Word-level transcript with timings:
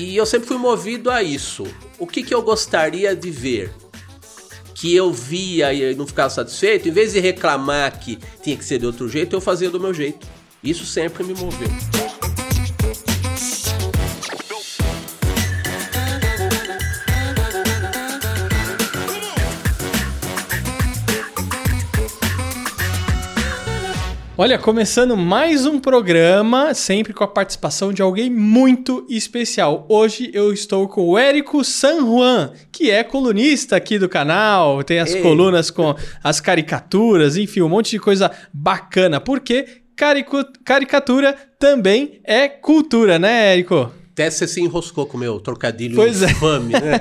E 0.00 0.16
eu 0.16 0.24
sempre 0.24 0.46
fui 0.46 0.56
movido 0.56 1.10
a 1.10 1.24
isso. 1.24 1.66
O 1.98 2.06
que, 2.06 2.22
que 2.22 2.32
eu 2.32 2.40
gostaria 2.40 3.16
de 3.16 3.32
ver? 3.32 3.72
Que 4.72 4.94
eu 4.94 5.12
via 5.12 5.74
e 5.74 5.92
não 5.96 6.06
ficava 6.06 6.30
satisfeito, 6.30 6.88
em 6.88 6.92
vez 6.92 7.14
de 7.14 7.18
reclamar 7.18 7.98
que 7.98 8.16
tinha 8.40 8.56
que 8.56 8.64
ser 8.64 8.78
de 8.78 8.86
outro 8.86 9.08
jeito, 9.08 9.34
eu 9.34 9.40
fazia 9.40 9.68
do 9.68 9.80
meu 9.80 9.92
jeito. 9.92 10.24
Isso 10.62 10.86
sempre 10.86 11.24
me 11.24 11.34
moveu. 11.34 11.97
Olha, 24.40 24.56
começando 24.56 25.16
mais 25.16 25.66
um 25.66 25.80
programa, 25.80 26.72
sempre 26.72 27.12
com 27.12 27.24
a 27.24 27.26
participação 27.26 27.92
de 27.92 28.00
alguém 28.00 28.30
muito 28.30 29.04
especial. 29.08 29.84
Hoje 29.88 30.30
eu 30.32 30.52
estou 30.52 30.86
com 30.86 31.08
o 31.08 31.18
Érico 31.18 31.64
San 31.64 32.06
Juan, 32.06 32.52
que 32.70 32.88
é 32.88 33.02
colunista 33.02 33.74
aqui 33.74 33.98
do 33.98 34.08
canal, 34.08 34.84
tem 34.84 35.00
as 35.00 35.12
Ei. 35.12 35.22
colunas 35.22 35.72
com 35.72 35.92
as 36.22 36.40
caricaturas, 36.40 37.36
enfim, 37.36 37.62
um 37.62 37.68
monte 37.68 37.90
de 37.90 37.98
coisa 37.98 38.30
bacana, 38.54 39.20
porque 39.20 39.66
caricatura 40.64 41.34
também 41.58 42.20
é 42.22 42.48
cultura, 42.48 43.18
né, 43.18 43.54
Érico? 43.54 43.92
Até 44.18 44.28
você 44.30 44.48
se 44.48 44.60
enroscou 44.60 45.06
com 45.06 45.16
o 45.16 45.20
meu 45.20 45.38
trocadilho 45.38 45.94
pois 45.94 46.22
é. 46.22 46.30
infame, 46.32 46.74
é. 46.74 46.80
né? 46.80 47.00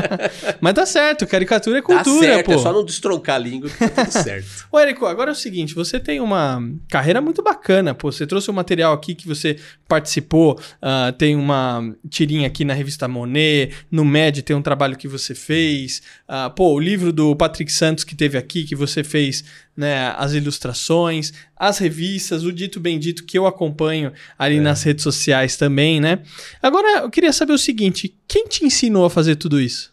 Mas 0.62 0.72
tá 0.72 0.86
certo, 0.86 1.26
caricatura 1.26 1.78
é 1.78 1.82
cultura, 1.82 2.26
certo, 2.26 2.46
pô. 2.46 2.52
é 2.54 2.58
só 2.58 2.72
não 2.72 2.82
destroncar 2.82 3.36
a 3.36 3.38
língua 3.38 3.68
que 3.68 3.76
tá 3.76 4.06
tudo 4.06 4.10
certo. 4.24 4.46
Ô, 4.72 4.78
Érico, 4.78 5.04
agora 5.04 5.30
é 5.30 5.32
o 5.32 5.36
seguinte, 5.36 5.74
você 5.74 6.00
tem 6.00 6.20
uma 6.20 6.62
carreira 6.88 7.20
muito 7.20 7.42
bacana, 7.42 7.94
pô. 7.94 8.10
Você 8.10 8.26
trouxe 8.26 8.50
um 8.50 8.54
material 8.54 8.94
aqui 8.94 9.14
que 9.14 9.28
você 9.28 9.58
participou, 9.86 10.58
uh, 10.82 11.12
tem 11.12 11.36
uma 11.36 11.94
tirinha 12.08 12.46
aqui 12.46 12.64
na 12.64 12.72
revista 12.72 13.06
Monet, 13.06 13.74
no 13.90 14.02
MED 14.02 14.40
tem 14.40 14.56
um 14.56 14.62
trabalho 14.62 14.96
que 14.96 15.06
você 15.06 15.34
fez, 15.34 16.00
uh, 16.26 16.50
pô, 16.50 16.72
o 16.72 16.80
livro 16.80 17.12
do 17.12 17.36
Patrick 17.36 17.70
Santos 17.70 18.04
que 18.04 18.16
teve 18.16 18.38
aqui, 18.38 18.64
que 18.64 18.74
você 18.74 19.04
fez 19.04 19.44
né, 19.76 20.14
as 20.16 20.32
ilustrações, 20.32 21.32
as 21.56 21.78
revistas, 21.78 22.44
o 22.44 22.52
dito 22.52 22.78
bendito 22.78 23.24
que 23.24 23.36
eu 23.36 23.46
acompanho 23.46 24.12
ali 24.38 24.58
é. 24.58 24.60
nas 24.60 24.82
redes 24.82 25.02
sociais 25.02 25.56
também, 25.56 26.00
né? 26.00 26.22
Agora, 26.62 27.00
eu 27.02 27.10
queria 27.10 27.32
saber 27.32 27.52
o 27.52 27.58
seguinte, 27.58 28.16
quem 28.28 28.46
te 28.46 28.64
ensinou 28.64 29.04
a 29.04 29.10
fazer 29.10 29.36
tudo 29.36 29.60
isso? 29.60 29.92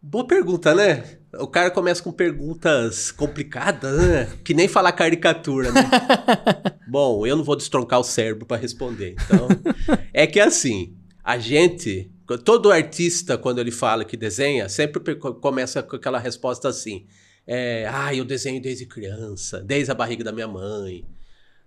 Boa 0.00 0.26
pergunta, 0.26 0.74
né? 0.74 1.02
O 1.38 1.46
cara 1.46 1.70
começa 1.70 2.02
com 2.02 2.12
perguntas 2.12 3.10
complicadas, 3.10 3.98
né? 4.06 4.28
Que 4.44 4.54
nem 4.54 4.68
falar 4.68 4.92
caricatura, 4.92 5.72
né? 5.72 5.90
Bom, 6.86 7.26
eu 7.26 7.36
não 7.36 7.42
vou 7.42 7.56
destroncar 7.56 7.98
o 7.98 8.04
cérebro 8.04 8.46
para 8.46 8.60
responder. 8.60 9.16
Então, 9.24 9.48
é 10.12 10.26
que 10.26 10.38
assim, 10.38 10.94
a 11.24 11.38
gente, 11.38 12.10
todo 12.44 12.70
artista 12.70 13.38
quando 13.38 13.58
ele 13.58 13.70
fala 13.70 14.04
que 14.04 14.16
desenha, 14.16 14.68
sempre 14.68 15.16
começa 15.16 15.82
com 15.82 15.96
aquela 15.96 16.18
resposta 16.18 16.68
assim: 16.68 17.06
é, 17.46 17.88
ah, 17.90 18.14
eu 18.14 18.24
desenho 18.24 18.60
desde 18.60 18.86
criança, 18.86 19.60
desde 19.60 19.90
a 19.90 19.94
barriga 19.94 20.24
da 20.24 20.32
minha 20.32 20.48
mãe. 20.48 21.04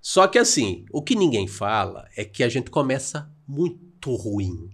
Só 0.02 0.28
que 0.28 0.40
assim, 0.40 0.86
o 0.92 1.02
que 1.02 1.16
ninguém 1.16 1.48
fala 1.48 2.08
é 2.16 2.24
que 2.24 2.44
a 2.44 2.50
gente 2.50 2.70
começa 2.70 3.30
muito 3.48 4.16
ruim. 4.16 4.70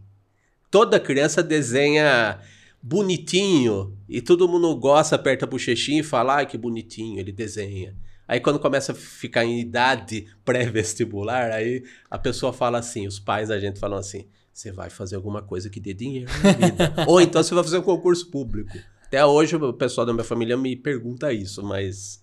Toda 0.70 1.00
criança 1.00 1.44
desenha 1.44 2.40
bonitinho 2.82 3.98
e 4.10 4.22
todo 4.22 4.48
mundo 4.48 4.76
gosta, 4.76 5.16
aperta 5.16 5.46
a 5.46 5.48
bochechinha 5.48 6.02
e 6.02 6.04
fala, 6.04 6.36
ai 6.36 6.46
que 6.46 6.58
bonitinho, 6.58 7.20
ele 7.20 7.32
desenha. 7.32 7.96
Aí 8.28 8.40
quando 8.40 8.60
começa 8.60 8.92
a 8.92 8.96
ficar 8.96 9.46
em 9.46 9.60
idade 9.60 10.28
pré-vestibular, 10.46 11.52
aí 11.52 11.84
a 12.10 12.18
pessoa 12.18 12.54
fala 12.54 12.80
assim, 12.80 13.06
os 13.08 13.20
pais 13.20 13.50
da 13.50 13.60
gente 13.60 13.80
falam 13.80 13.98
assim, 13.98 14.26
você 14.54 14.72
vai 14.72 14.90
fazer 14.90 15.16
alguma 15.16 15.42
coisa 15.42 15.70
que 15.70 15.80
dê 15.80 15.94
dinheiro 15.94 16.32
na 16.44 16.52
vida. 16.52 16.94
Ou 17.08 17.20
então 17.20 17.42
você 17.42 17.54
vai 17.54 17.64
fazer 17.64 17.78
um 17.78 17.84
concurso 17.84 18.30
público. 18.30 18.78
Até 19.14 19.24
hoje 19.24 19.56
o 19.56 19.72
pessoal 19.74 20.08
da 20.08 20.12
minha 20.12 20.24
família 20.24 20.58
me 20.58 20.76
pergunta 20.76 21.32
isso, 21.32 21.62
mas 21.62 22.20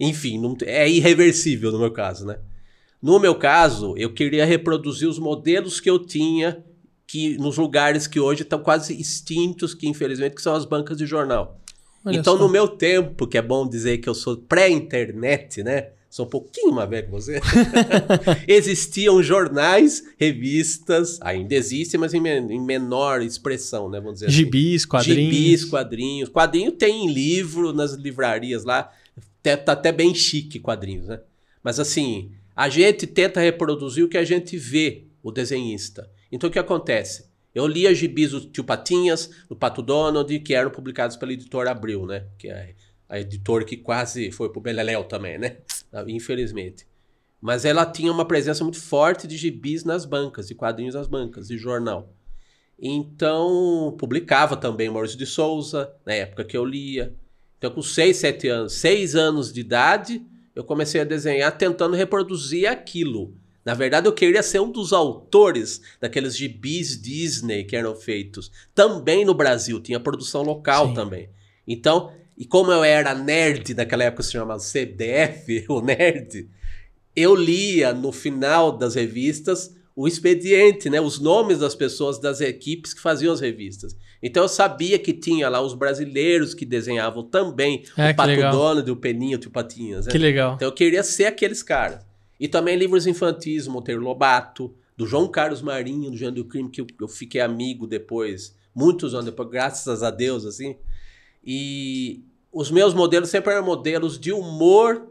enfim, 0.00 0.40
não, 0.40 0.56
é 0.62 0.88
irreversível 0.88 1.70
no 1.70 1.78
meu 1.78 1.90
caso, 1.90 2.24
né? 2.24 2.38
No 3.02 3.18
meu 3.18 3.34
caso, 3.34 3.94
eu 3.98 4.14
queria 4.14 4.46
reproduzir 4.46 5.06
os 5.06 5.18
modelos 5.18 5.80
que 5.80 5.90
eu 5.90 5.98
tinha 5.98 6.64
que 7.06 7.36
nos 7.36 7.58
lugares 7.58 8.06
que 8.06 8.18
hoje 8.18 8.40
estão 8.40 8.58
quase 8.58 8.98
extintos, 8.98 9.74
que 9.74 9.86
infelizmente 9.86 10.34
que 10.34 10.40
são 10.40 10.54
as 10.54 10.64
bancas 10.64 10.96
de 10.96 11.04
jornal. 11.04 11.60
Olha 12.06 12.16
então, 12.16 12.38
só. 12.38 12.42
no 12.42 12.48
meu 12.48 12.66
tempo, 12.66 13.26
que 13.26 13.36
é 13.36 13.42
bom 13.42 13.68
dizer 13.68 13.98
que 13.98 14.08
eu 14.08 14.14
sou 14.14 14.38
pré-internet, 14.38 15.62
né? 15.62 15.90
Sou 16.10 16.26
um 16.26 16.28
pouquinho 16.28 16.72
mais 16.72 16.90
velho 16.90 17.06
que 17.06 17.12
você. 17.12 17.40
Existiam 18.48 19.22
jornais, 19.22 20.02
revistas, 20.18 21.18
ainda 21.22 21.54
existem, 21.54 21.98
mas 21.98 22.12
em, 22.12 22.26
em, 22.26 22.60
menor 22.60 23.22
expressão, 23.22 23.88
né? 23.88 24.00
Vamos 24.00 24.14
dizer 24.14 24.26
assim. 24.26 24.34
Gibis, 24.34 24.84
quadrinhos. 24.84 25.34
Gibis, 25.34 25.64
quadrinhos. 25.64 26.28
Quadrinho 26.28 26.72
tem 26.72 27.10
livro 27.10 27.72
nas 27.72 27.92
livrarias 27.92 28.64
lá. 28.64 28.92
Tá, 29.40 29.56
tá 29.56 29.72
até 29.72 29.92
bem 29.92 30.12
chique 30.12 30.58
quadrinhos, 30.58 31.06
né? 31.06 31.20
Mas 31.62 31.78
assim, 31.78 32.32
a 32.56 32.68
gente 32.68 33.06
tenta 33.06 33.40
reproduzir 33.40 34.04
o 34.04 34.08
que 34.08 34.18
a 34.18 34.24
gente 34.24 34.56
vê, 34.56 35.04
o 35.22 35.30
desenhista. 35.30 36.10
Então 36.32 36.50
o 36.50 36.52
que 36.52 36.58
acontece? 36.58 37.30
Eu 37.54 37.66
lia 37.66 37.94
gibis 37.94 38.32
do 38.32 38.40
Tio 38.40 38.64
Patinhas, 38.64 39.30
do 39.48 39.56
Pato 39.56 39.82
Donald, 39.82 40.38
que 40.40 40.54
eram 40.54 40.70
publicados 40.70 41.16
pela 41.16 41.32
editora 41.32 41.70
Abril, 41.70 42.06
né? 42.06 42.26
Que 42.38 42.48
é 42.48 42.74
a 43.10 43.18
editora 43.18 43.64
que 43.64 43.76
quase 43.76 44.30
foi 44.30 44.48
pro 44.48 44.60
Beleléu 44.60 45.02
também, 45.02 45.36
né? 45.36 45.56
Infelizmente. 46.06 46.86
Mas 47.40 47.64
ela 47.64 47.84
tinha 47.84 48.12
uma 48.12 48.24
presença 48.24 48.62
muito 48.62 48.80
forte 48.80 49.26
de 49.26 49.36
gibis 49.36 49.82
nas 49.82 50.04
bancas, 50.04 50.46
de 50.46 50.54
quadrinhos 50.54 50.94
nas 50.94 51.08
bancas, 51.08 51.48
de 51.48 51.58
jornal. 51.58 52.14
Então, 52.78 53.96
publicava 53.98 54.56
também 54.56 54.88
Maurício 54.88 55.18
de 55.18 55.26
Souza, 55.26 55.92
na 56.06 56.14
época 56.14 56.44
que 56.44 56.56
eu 56.56 56.64
lia. 56.64 57.12
Então, 57.58 57.72
com 57.72 57.82
6, 57.82 58.16
7 58.16 58.48
anos, 58.48 58.74
6 58.74 59.16
anos 59.16 59.52
de 59.52 59.60
idade, 59.60 60.24
eu 60.54 60.62
comecei 60.62 61.00
a 61.00 61.04
desenhar 61.04 61.58
tentando 61.58 61.96
reproduzir 61.96 62.70
aquilo. 62.70 63.34
Na 63.64 63.74
verdade, 63.74 64.06
eu 64.06 64.12
queria 64.12 64.42
ser 64.42 64.60
um 64.60 64.70
dos 64.70 64.92
autores 64.92 65.82
daqueles 66.00 66.36
gibis 66.36 67.00
Disney 67.00 67.64
que 67.64 67.76
eram 67.76 67.94
feitos. 67.96 68.52
Também 68.72 69.24
no 69.24 69.34
Brasil, 69.34 69.80
tinha 69.80 69.98
produção 69.98 70.42
local 70.42 70.88
Sim. 70.88 70.94
também. 70.94 71.28
Então, 71.66 72.12
e 72.40 72.46
como 72.46 72.72
eu 72.72 72.82
era 72.82 73.14
nerd, 73.14 73.74
naquela 73.74 74.04
época 74.04 74.22
se 74.22 74.32
chamava 74.32 74.58
CDF, 74.58 75.66
o 75.68 75.82
nerd, 75.82 76.48
eu 77.14 77.34
lia 77.34 77.92
no 77.92 78.10
final 78.10 78.78
das 78.78 78.94
revistas 78.94 79.76
o 79.94 80.08
expediente, 80.08 80.88
né, 80.88 80.98
os 81.02 81.18
nomes 81.18 81.58
das 81.58 81.74
pessoas 81.74 82.18
das 82.18 82.40
equipes 82.40 82.94
que 82.94 83.00
faziam 83.02 83.30
as 83.30 83.40
revistas. 83.40 83.94
Então 84.22 84.44
eu 84.44 84.48
sabia 84.48 84.98
que 84.98 85.12
tinha 85.12 85.50
lá 85.50 85.60
os 85.60 85.74
brasileiros 85.74 86.54
que 86.54 86.64
desenhavam 86.64 87.22
também 87.22 87.84
é, 87.94 88.12
o 88.12 88.16
Pato 88.16 88.40
Donald, 88.40 88.90
o 88.90 88.96
Peninho, 88.96 89.36
o 89.36 89.40
Tio 89.40 89.50
Patinhas. 89.50 90.06
Né? 90.06 90.12
Que 90.12 90.16
legal. 90.16 90.54
Então 90.54 90.66
eu 90.66 90.72
queria 90.72 91.02
ser 91.02 91.26
aqueles 91.26 91.62
caras. 91.62 92.00
E 92.38 92.48
também 92.48 92.74
livros 92.74 93.06
infantis, 93.06 93.68
Monteiro 93.68 94.00
Lobato, 94.00 94.74
do 94.96 95.06
João 95.06 95.28
Carlos 95.28 95.60
Marinho, 95.60 96.10
do 96.10 96.16
Jean 96.16 96.32
do 96.32 96.46
Crime, 96.46 96.70
que 96.70 96.80
eu, 96.80 96.86
eu 96.98 97.08
fiquei 97.08 97.42
amigo 97.42 97.86
depois, 97.86 98.56
muitos 98.74 99.12
anos 99.12 99.26
depois, 99.26 99.50
graças 99.50 100.02
a 100.02 100.10
Deus, 100.10 100.46
assim. 100.46 100.76
E, 101.44 102.22
os 102.52 102.70
meus 102.70 102.94
modelos 102.94 103.28
sempre 103.28 103.52
eram 103.52 103.64
modelos 103.64 104.18
de 104.18 104.32
humor 104.32 105.08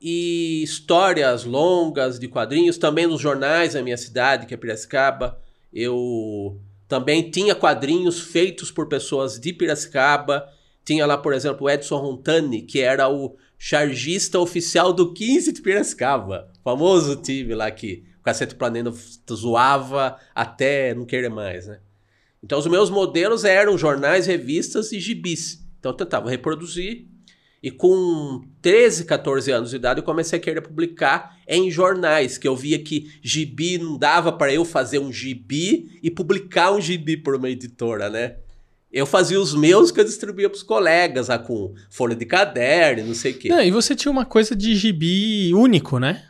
e 0.00 0.62
histórias 0.62 1.44
longas 1.44 2.18
de 2.18 2.26
quadrinhos, 2.26 2.78
também 2.78 3.06
nos 3.06 3.20
jornais 3.20 3.74
da 3.74 3.82
minha 3.82 3.96
cidade, 3.96 4.46
que 4.46 4.54
é 4.54 4.56
Piracicaba. 4.56 5.38
Eu 5.72 6.58
também 6.88 7.30
tinha 7.30 7.54
quadrinhos 7.54 8.20
feitos 8.20 8.70
por 8.70 8.88
pessoas 8.88 9.38
de 9.38 9.52
Piracicaba. 9.52 10.48
Tinha 10.84 11.06
lá, 11.06 11.18
por 11.18 11.32
exemplo, 11.32 11.66
o 11.66 11.70
Edson 11.70 11.98
Rontani, 11.98 12.62
que 12.62 12.80
era 12.80 13.08
o 13.08 13.36
chargista 13.58 14.38
oficial 14.38 14.92
do 14.92 15.12
15 15.12 15.52
de 15.52 15.60
Piracicaba. 15.60 16.50
Famoso 16.64 17.16
time 17.16 17.54
lá 17.54 17.70
que 17.70 18.04
o 18.18 18.22
Cacete 18.22 18.54
Planeta 18.54 18.90
zoava 19.32 20.16
até 20.34 20.94
não 20.94 21.04
querer 21.04 21.28
mais, 21.28 21.66
né? 21.66 21.78
Então 22.42 22.58
os 22.58 22.66
meus 22.66 22.88
modelos 22.88 23.44
eram 23.44 23.76
jornais, 23.76 24.26
revistas 24.26 24.92
e 24.92 24.98
gibis. 24.98 25.59
Então 25.80 25.90
eu 25.90 25.96
tentava 25.96 26.30
reproduzir. 26.30 27.06
E 27.62 27.70
com 27.70 28.42
13, 28.62 29.04
14 29.04 29.50
anos 29.50 29.70
de 29.70 29.76
idade 29.76 30.00
eu 30.00 30.04
comecei 30.04 30.38
a 30.38 30.42
querer 30.42 30.62
publicar 30.62 31.38
em 31.46 31.70
jornais, 31.70 32.38
que 32.38 32.48
eu 32.48 32.56
via 32.56 32.78
que 32.78 33.10
gibi 33.20 33.76
não 33.76 33.98
dava 33.98 34.32
para 34.32 34.52
eu 34.52 34.64
fazer 34.64 34.98
um 34.98 35.12
gibi 35.12 35.98
e 36.02 36.10
publicar 36.10 36.70
um 36.72 36.80
gibi 36.80 37.18
por 37.18 37.34
uma 37.34 37.50
editora, 37.50 38.08
né? 38.08 38.36
Eu 38.90 39.06
fazia 39.06 39.38
os 39.38 39.54
meus 39.54 39.90
que 39.90 40.00
eu 40.00 40.04
distribuía 40.04 40.48
para 40.48 40.56
os 40.56 40.62
colegas, 40.62 41.28
lá, 41.28 41.38
com 41.38 41.74
folha 41.90 42.16
de 42.16 42.24
caderno, 42.24 43.06
não 43.06 43.14
sei 43.14 43.32
o 43.32 43.38
quê. 43.38 43.48
Não, 43.48 43.62
e 43.62 43.70
você 43.70 43.94
tinha 43.94 44.10
uma 44.10 44.24
coisa 44.24 44.56
de 44.56 44.74
gibi 44.74 45.52
único, 45.54 45.98
né? 45.98 46.24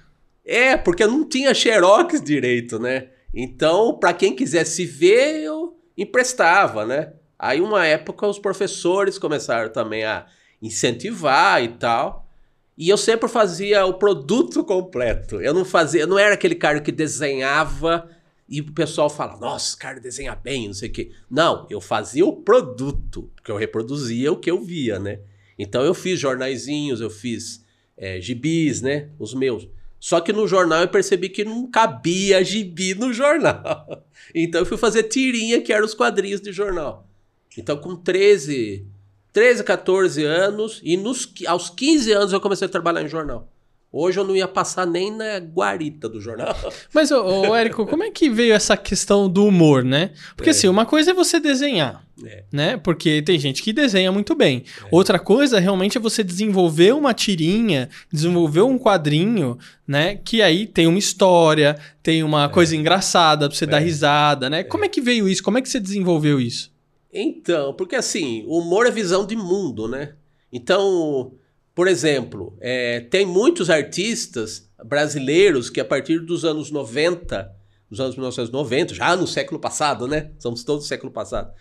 É, 0.45 0.77
porque 0.77 1.05
eu 1.05 1.11
não 1.11 1.27
tinha 1.27 1.55
xerox 1.55 2.21
direito, 2.21 2.79
né? 2.79 3.09
Então, 3.33 3.97
para 3.99 4.13
quem 4.13 4.35
quisesse 4.35 4.85
ver, 4.85 5.43
eu 5.43 5.79
emprestava, 5.97 6.85
né? 6.85 7.13
Aí, 7.43 7.59
uma 7.63 7.87
época, 7.87 8.27
os 8.27 8.39
professores 8.39 9.19
começaram 9.19 9.73
também 9.73 10.05
a 10.05 10.27
incentivar 10.61 11.65
e 11.65 11.69
tal. 11.69 12.29
E 12.77 12.89
eu 12.91 12.99
sempre 12.99 13.29
fazia 13.31 13.87
o 13.87 13.95
produto 13.95 14.63
completo. 14.63 15.41
Eu 15.41 15.55
não 15.55 15.65
fazia, 15.65 16.07
não 16.07 16.19
era 16.19 16.35
aquele 16.35 16.55
cara 16.55 16.81
que 16.81 16.93
desenhava 16.93 18.09
E 18.49 18.61
o 18.61 18.73
pessoal 18.73 19.09
fala, 19.09 19.39
nossa, 19.39 19.77
cara 19.77 20.01
desenha 20.01 20.35
bem, 20.35 20.67
não 20.67 20.75
sei 20.75 20.89
o 20.91 20.93
quê. 20.93 21.13
Não, 21.31 21.67
eu 21.71 21.81
fazia 21.81 22.27
o 22.27 22.33
produto, 22.33 23.31
porque 23.37 23.51
eu 23.51 23.57
reproduzia 23.57 24.33
o 24.33 24.37
que 24.37 24.51
eu 24.51 24.61
via, 24.61 24.99
né? 24.99 25.21
Então 25.59 25.83
eu 25.83 25.95
fiz 25.95 26.19
jornaizinhos, 26.19 27.01
eu 27.01 27.11
fiz 27.11 27.65
é, 27.97 28.21
gibis, 28.21 28.83
né? 28.83 29.09
Os 29.19 29.35
meus. 29.35 29.69
Só 30.01 30.21
que 30.21 30.33
no 30.33 30.49
jornal 30.49 30.81
eu 30.81 30.89
percebi 30.89 31.29
que 31.29 31.45
não 31.45 31.71
cabia 31.71 32.43
gibi 32.45 32.95
no 32.95 33.13
jornal. 33.13 34.05
Então 34.35 34.61
eu 34.61 34.67
fui 34.67 34.77
fazer 34.77 35.05
tirinha, 35.05 35.61
que 35.61 35.73
eram 35.73 35.85
os 35.85 35.95
quadrinhos 35.95 36.41
de 36.41 36.53
jornal. 36.53 37.10
Então 37.59 37.77
com 37.77 37.97
13, 37.97 38.87
13, 39.33 39.65
14 39.65 40.25
anos, 40.25 40.81
e 40.85 40.97
nos, 40.97 41.33
aos 41.47 41.71
15 41.71 42.13
anos 42.13 42.33
eu 42.33 42.41
comecei 42.41 42.67
a 42.67 42.71
trabalhar 42.71 43.03
em 43.03 43.09
jornal. 43.09 43.49
Hoje 43.93 44.21
eu 44.21 44.25
não 44.25 44.37
ia 44.37 44.47
passar 44.47 44.87
nem 44.87 45.11
na 45.11 45.39
guarita 45.41 46.09
do 46.09 46.21
jornal. 46.21 46.55
Mas, 46.95 47.11
ô, 47.11 47.25
ô 47.49 47.57
Érico, 47.57 47.85
como 47.87 48.05
é 48.05 48.11
que 48.13 48.31
veio 48.31 48.55
essa 48.55 48.77
questão 48.77 49.29
do 49.29 49.45
humor, 49.45 49.83
né? 49.83 50.13
Porque 50.37 50.51
É. 50.51 50.53
assim, 50.53 50.69
uma 50.69 50.87
coisa 50.87 51.11
é 51.11 51.15
você 51.15 51.41
desenhar, 51.41 52.01
É. 52.25 52.45
né? 52.53 52.77
Porque 52.77 53.21
tem 53.21 53.37
gente 53.37 53.65
que 53.65 53.73
desenha 53.73 54.13
muito 54.13 54.33
bem. 54.37 54.63
Outra 54.93 55.19
coisa 55.19 55.59
realmente 55.59 55.99
é 55.99 56.01
você 56.01 56.23
desenvolver 56.23 56.93
uma 56.95 57.13
tirinha, 57.13 57.89
desenvolver 58.13 58.63
um 58.63 58.79
quadrinho, 58.79 59.59
né? 59.85 60.15
Que 60.25 60.41
aí 60.41 60.69
tem 60.69 60.87
uma 60.87 60.99
história, 61.01 61.77
tem 62.01 62.23
uma 62.23 62.49
coisa 62.49 62.77
engraçada 62.77 63.49
pra 63.49 63.59
você 63.59 63.67
dar 63.67 63.81
risada, 63.81 64.49
né? 64.49 64.63
Como 64.63 64.85
é 64.85 64.89
que 64.89 65.01
veio 65.01 65.29
isso? 65.29 65.43
Como 65.43 65.59
é 65.59 65.63
que 65.63 65.69
você 65.69 65.81
desenvolveu 65.81 66.41
isso? 66.41 66.71
Então, 67.13 67.75
porque 67.75 67.97
assim, 67.97 68.45
o 68.47 68.59
humor 68.59 68.87
é 68.87 68.91
visão 68.91 69.27
de 69.27 69.35
mundo, 69.35 69.89
né? 69.89 70.15
Então, 70.53 71.33
por 71.75 71.89
exemplo, 71.89 72.57
é, 72.61 73.01
tem 73.01 73.27
muitos 73.27 73.69
artistas 73.71 74.69
brasileiros 74.85 75.69
que 75.71 75.81
a 75.81 75.85
partir 75.85 76.21
dos 76.21 76.45
anos 76.45 76.71
90, 76.71 77.51
dos 77.89 78.01
anos 78.01 78.15
1990, 78.15 78.95
já 78.95 79.17
no 79.17 79.27
século 79.27 79.61
passado, 79.61 80.07
né? 80.07 80.31
Somos 80.39 80.63
todos 80.63 80.85
do 80.85 80.89
século 80.89 81.13
passado. 81.13 81.53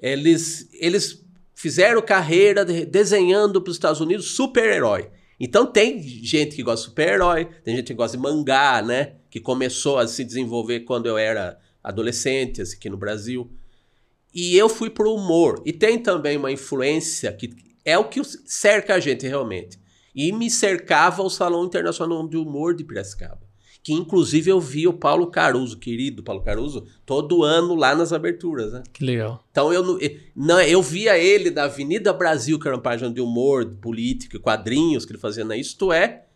Eles, 0.00 0.68
eles 0.74 1.24
fizeram 1.54 2.00
carreira 2.02 2.64
de- 2.64 2.84
desenhando 2.86 3.60
para 3.60 3.70
os 3.70 3.76
Estados 3.76 4.00
Unidos 4.00 4.30
super-herói. 4.32 5.10
Então 5.38 5.66
tem 5.66 6.02
gente 6.02 6.54
que 6.54 6.62
gosta 6.62 6.84
de 6.84 6.90
super-herói, 6.90 7.46
tem 7.64 7.76
gente 7.76 7.86
que 7.88 7.94
gosta 7.94 8.16
de 8.16 8.22
mangá, 8.22 8.82
né? 8.82 9.14
Que 9.30 9.40
começou 9.40 9.98
a 9.98 10.06
se 10.06 10.22
desenvolver 10.24 10.80
quando 10.80 11.06
eu 11.06 11.16
era 11.16 11.58
adolescente, 11.82 12.60
assim, 12.60 12.76
aqui 12.76 12.90
no 12.90 12.96
Brasil. 12.98 13.50
E 14.34 14.56
eu 14.56 14.68
fui 14.68 14.88
pro 14.90 15.12
humor. 15.14 15.60
E 15.64 15.72
tem 15.72 15.98
também 15.98 16.36
uma 16.36 16.52
influência 16.52 17.32
que 17.32 17.50
é 17.84 17.98
o 17.98 18.04
que 18.04 18.20
cerca 18.24 18.94
a 18.94 19.00
gente 19.00 19.26
realmente. 19.26 19.78
E 20.14 20.32
me 20.32 20.50
cercava 20.50 21.22
o 21.22 21.30
Salão 21.30 21.64
Internacional 21.64 22.26
de 22.28 22.36
Humor 22.36 22.74
de 22.74 22.84
Piracicaba. 22.84 23.40
Que 23.82 23.94
inclusive 23.94 24.50
eu 24.50 24.60
vi 24.60 24.86
o 24.86 24.92
Paulo 24.92 25.28
Caruso, 25.28 25.78
querido 25.78 26.22
Paulo 26.22 26.42
Caruso, 26.42 26.86
todo 27.06 27.42
ano 27.42 27.74
lá 27.74 27.94
nas 27.94 28.12
aberturas, 28.12 28.72
né? 28.72 28.82
Que 28.92 29.02
legal. 29.04 29.42
Então 29.50 29.72
eu 29.72 29.82
não, 29.82 29.98
eu- 29.98 30.16
não, 30.36 30.60
eu 30.60 30.82
via 30.82 31.16
ele 31.16 31.50
da 31.50 31.64
Avenida 31.64 32.12
Brasil, 32.12 32.58
que 32.58 32.68
era 32.68 32.76
uma 32.76 32.82
página 32.82 33.10
de 33.10 33.22
humor, 33.22 33.64
de 33.64 33.76
política, 33.76 34.38
quadrinhos 34.38 35.06
que 35.06 35.12
ele 35.12 35.18
fazia 35.18 35.44
na 35.44 35.56
Isto 35.56 35.90
É. 35.92 36.26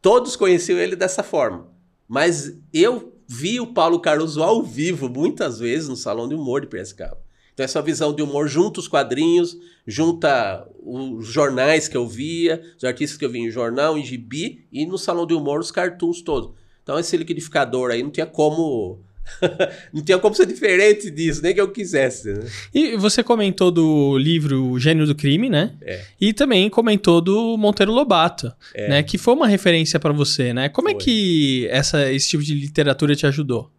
Todos 0.00 0.36
conheciam 0.36 0.78
ele 0.78 0.94
dessa 0.94 1.22
forma. 1.22 1.66
Mas 2.06 2.56
eu 2.72 3.15
vi 3.28 3.60
o 3.60 3.66
Paulo 3.66 4.00
Caruso 4.00 4.42
ao 4.42 4.62
vivo 4.62 5.08
muitas 5.08 5.58
vezes 5.58 5.88
no 5.88 5.96
Salão 5.96 6.28
de 6.28 6.34
Humor 6.34 6.60
de 6.60 6.66
Piracicaba. 6.66 7.18
Então 7.52 7.64
essa 7.64 7.80
visão 7.80 8.14
de 8.14 8.22
humor 8.22 8.48
junta 8.48 8.80
os 8.80 8.86
quadrinhos, 8.86 9.56
junta 9.86 10.68
os 10.82 11.26
jornais 11.26 11.88
que 11.88 11.96
eu 11.96 12.06
via, 12.06 12.62
os 12.76 12.84
artistas 12.84 13.16
que 13.16 13.24
eu 13.24 13.30
via 13.30 13.40
em 13.40 13.50
jornal, 13.50 13.96
em 13.96 14.04
gibi, 14.04 14.66
e 14.70 14.84
no 14.84 14.98
Salão 14.98 15.26
de 15.26 15.32
Humor 15.32 15.60
os 15.60 15.70
cartoons 15.70 16.20
todos. 16.20 16.50
Então 16.82 16.98
esse 16.98 17.16
liquidificador 17.16 17.90
aí 17.90 18.02
não 18.02 18.10
tinha 18.10 18.26
como... 18.26 19.00
não 19.92 20.02
tinha 20.02 20.18
como 20.18 20.34
ser 20.34 20.46
diferente 20.46 21.10
disso, 21.10 21.42
nem 21.42 21.54
que 21.54 21.60
eu 21.60 21.70
quisesse. 21.70 22.32
Né? 22.32 22.46
E 22.74 22.96
você 22.96 23.22
comentou 23.22 23.70
do 23.70 24.16
livro 24.16 24.70
O 24.70 24.78
Gênio 24.78 25.06
do 25.06 25.14
Crime, 25.14 25.48
né? 25.48 25.74
É. 25.82 26.02
E 26.20 26.32
também 26.32 26.68
comentou 26.70 27.20
do 27.20 27.56
Monteiro 27.56 27.92
Lobato, 27.92 28.52
né? 28.74 29.02
Que 29.02 29.18
foi 29.18 29.34
uma 29.34 29.46
referência 29.46 29.98
pra 29.98 30.12
você, 30.12 30.52
né? 30.52 30.68
Como 30.68 30.88
é 30.88 30.92
Foi. 30.92 31.00
que 31.00 31.68
essa, 31.70 32.10
esse 32.12 32.28
tipo 32.28 32.42
de 32.42 32.54
literatura 32.54 33.14
te 33.14 33.26
ajudou? 33.26 33.70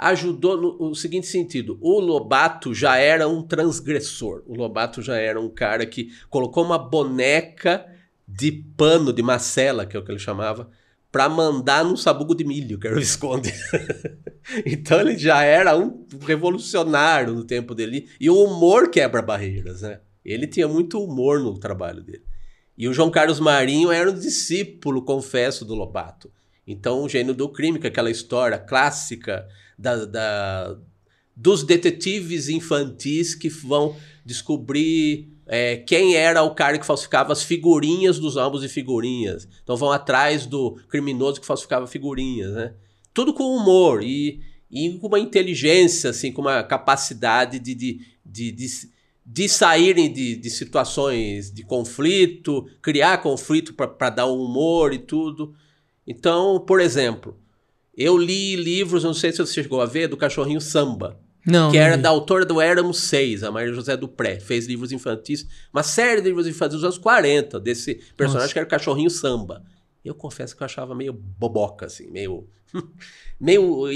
ajudou 0.00 0.56
no, 0.56 0.88
no 0.88 0.94
seguinte 0.94 1.26
sentido: 1.26 1.78
o 1.80 2.00
Lobato 2.00 2.72
já 2.72 2.96
era 2.96 3.28
um 3.28 3.42
transgressor. 3.42 4.42
O 4.46 4.54
Lobato 4.54 5.02
já 5.02 5.16
era 5.16 5.38
um 5.38 5.50
cara 5.50 5.84
que 5.84 6.10
colocou 6.30 6.64
uma 6.64 6.78
boneca 6.78 7.86
de 8.26 8.50
pano, 8.50 9.12
de 9.12 9.22
macela, 9.22 9.84
que 9.84 9.96
é 9.96 10.00
o 10.00 10.04
que 10.04 10.10
ele 10.10 10.18
chamava, 10.18 10.70
para 11.10 11.28
mandar 11.28 11.84
num 11.84 11.96
sabugo 11.96 12.34
de 12.34 12.44
milho, 12.44 12.78
que 12.78 12.86
era 12.86 12.96
o 12.96 13.00
Visconde. 13.00 13.52
então 14.64 15.00
ele 15.00 15.18
já 15.18 15.42
era 15.42 15.76
um 15.76 16.06
revolucionário 16.20 17.34
no 17.34 17.44
tempo 17.44 17.74
dele. 17.74 18.08
E 18.20 18.30
o 18.30 18.36
humor 18.44 18.90
quebra 18.90 19.20
barreiras, 19.22 19.82
né? 19.82 20.00
Ele 20.24 20.46
tinha 20.46 20.68
muito 20.68 21.02
humor 21.02 21.40
no 21.40 21.58
trabalho 21.58 22.02
dele. 22.02 22.22
E 22.76 22.88
o 22.88 22.92
João 22.94 23.10
Carlos 23.10 23.40
Marinho 23.40 23.90
era 23.90 24.10
um 24.10 24.14
discípulo, 24.14 25.02
confesso, 25.02 25.64
do 25.64 25.74
Lobato. 25.74 26.30
Então, 26.66 27.02
o 27.02 27.08
gênio 27.08 27.34
do 27.34 27.48
crime, 27.48 27.78
que 27.78 27.86
é 27.86 27.90
aquela 27.90 28.10
história 28.10 28.58
clássica 28.58 29.46
da, 29.78 30.04
da- 30.04 30.76
dos 31.34 31.64
detetives 31.64 32.48
infantis 32.48 33.34
que 33.34 33.48
vão 33.48 33.96
descobrir 34.24 35.32
é, 35.52 35.78
quem 35.78 36.14
era 36.14 36.44
o 36.44 36.54
cara 36.54 36.78
que 36.78 36.86
falsificava 36.86 37.32
as 37.32 37.42
figurinhas 37.42 38.20
dos 38.20 38.36
álbuns 38.36 38.62
de 38.62 38.68
figurinhas. 38.68 39.48
Então, 39.60 39.76
vão 39.76 39.90
atrás 39.90 40.46
do 40.46 40.76
criminoso 40.88 41.40
que 41.40 41.46
falsificava 41.46 41.88
figurinhas, 41.88 42.52
né? 42.52 42.72
Tudo 43.12 43.34
com 43.34 43.56
humor 43.56 44.00
e, 44.00 44.40
e 44.70 44.96
com 45.00 45.08
uma 45.08 45.18
inteligência, 45.18 46.10
assim, 46.10 46.30
com 46.30 46.40
uma 46.40 46.62
capacidade 46.62 47.58
de, 47.58 47.74
de, 47.74 48.00
de, 48.24 48.52
de, 48.52 48.66
de 49.26 49.48
saírem 49.48 50.12
de, 50.12 50.36
de 50.36 50.50
situações 50.50 51.52
de 51.52 51.64
conflito, 51.64 52.64
criar 52.80 53.18
conflito 53.18 53.74
para 53.74 54.08
dar 54.08 54.28
um 54.28 54.40
humor 54.40 54.94
e 54.94 55.00
tudo. 55.00 55.52
Então, 56.06 56.60
por 56.60 56.80
exemplo, 56.80 57.36
eu 57.96 58.16
li 58.16 58.54
livros, 58.54 59.02
não 59.02 59.12
sei 59.12 59.32
se 59.32 59.38
você 59.38 59.64
chegou 59.64 59.80
a 59.80 59.86
ver, 59.86 60.06
do 60.06 60.16
Cachorrinho 60.16 60.60
Samba, 60.60 61.20
Não. 61.46 61.70
que 61.70 61.76
não 61.78 61.84
era 61.84 61.96
vi. 61.96 62.02
da 62.02 62.08
autora 62.10 62.44
do 62.44 62.60
Éramos 62.60 62.98
Seis, 63.00 63.42
a 63.42 63.50
Maria 63.50 63.72
José 63.72 63.96
Dupré. 63.96 64.38
Fez 64.40 64.66
livros 64.66 64.92
infantis, 64.92 65.46
uma 65.72 65.82
série 65.82 66.20
de 66.20 66.28
livros 66.28 66.46
infantis 66.46 66.74
dos 66.74 66.84
anos 66.84 66.98
40, 66.98 67.58
desse 67.60 67.94
personagem 68.16 68.42
Nossa. 68.44 68.52
que 68.52 68.58
era 68.58 68.66
o 68.66 68.70
Cachorrinho 68.70 69.10
Samba. 69.10 69.64
Eu 70.04 70.14
confesso 70.14 70.56
que 70.56 70.62
eu 70.62 70.64
achava 70.66 70.94
meio 70.94 71.12
boboca, 71.12 71.86
assim, 71.86 72.10
meio. 72.10 72.46
meio 73.40 73.90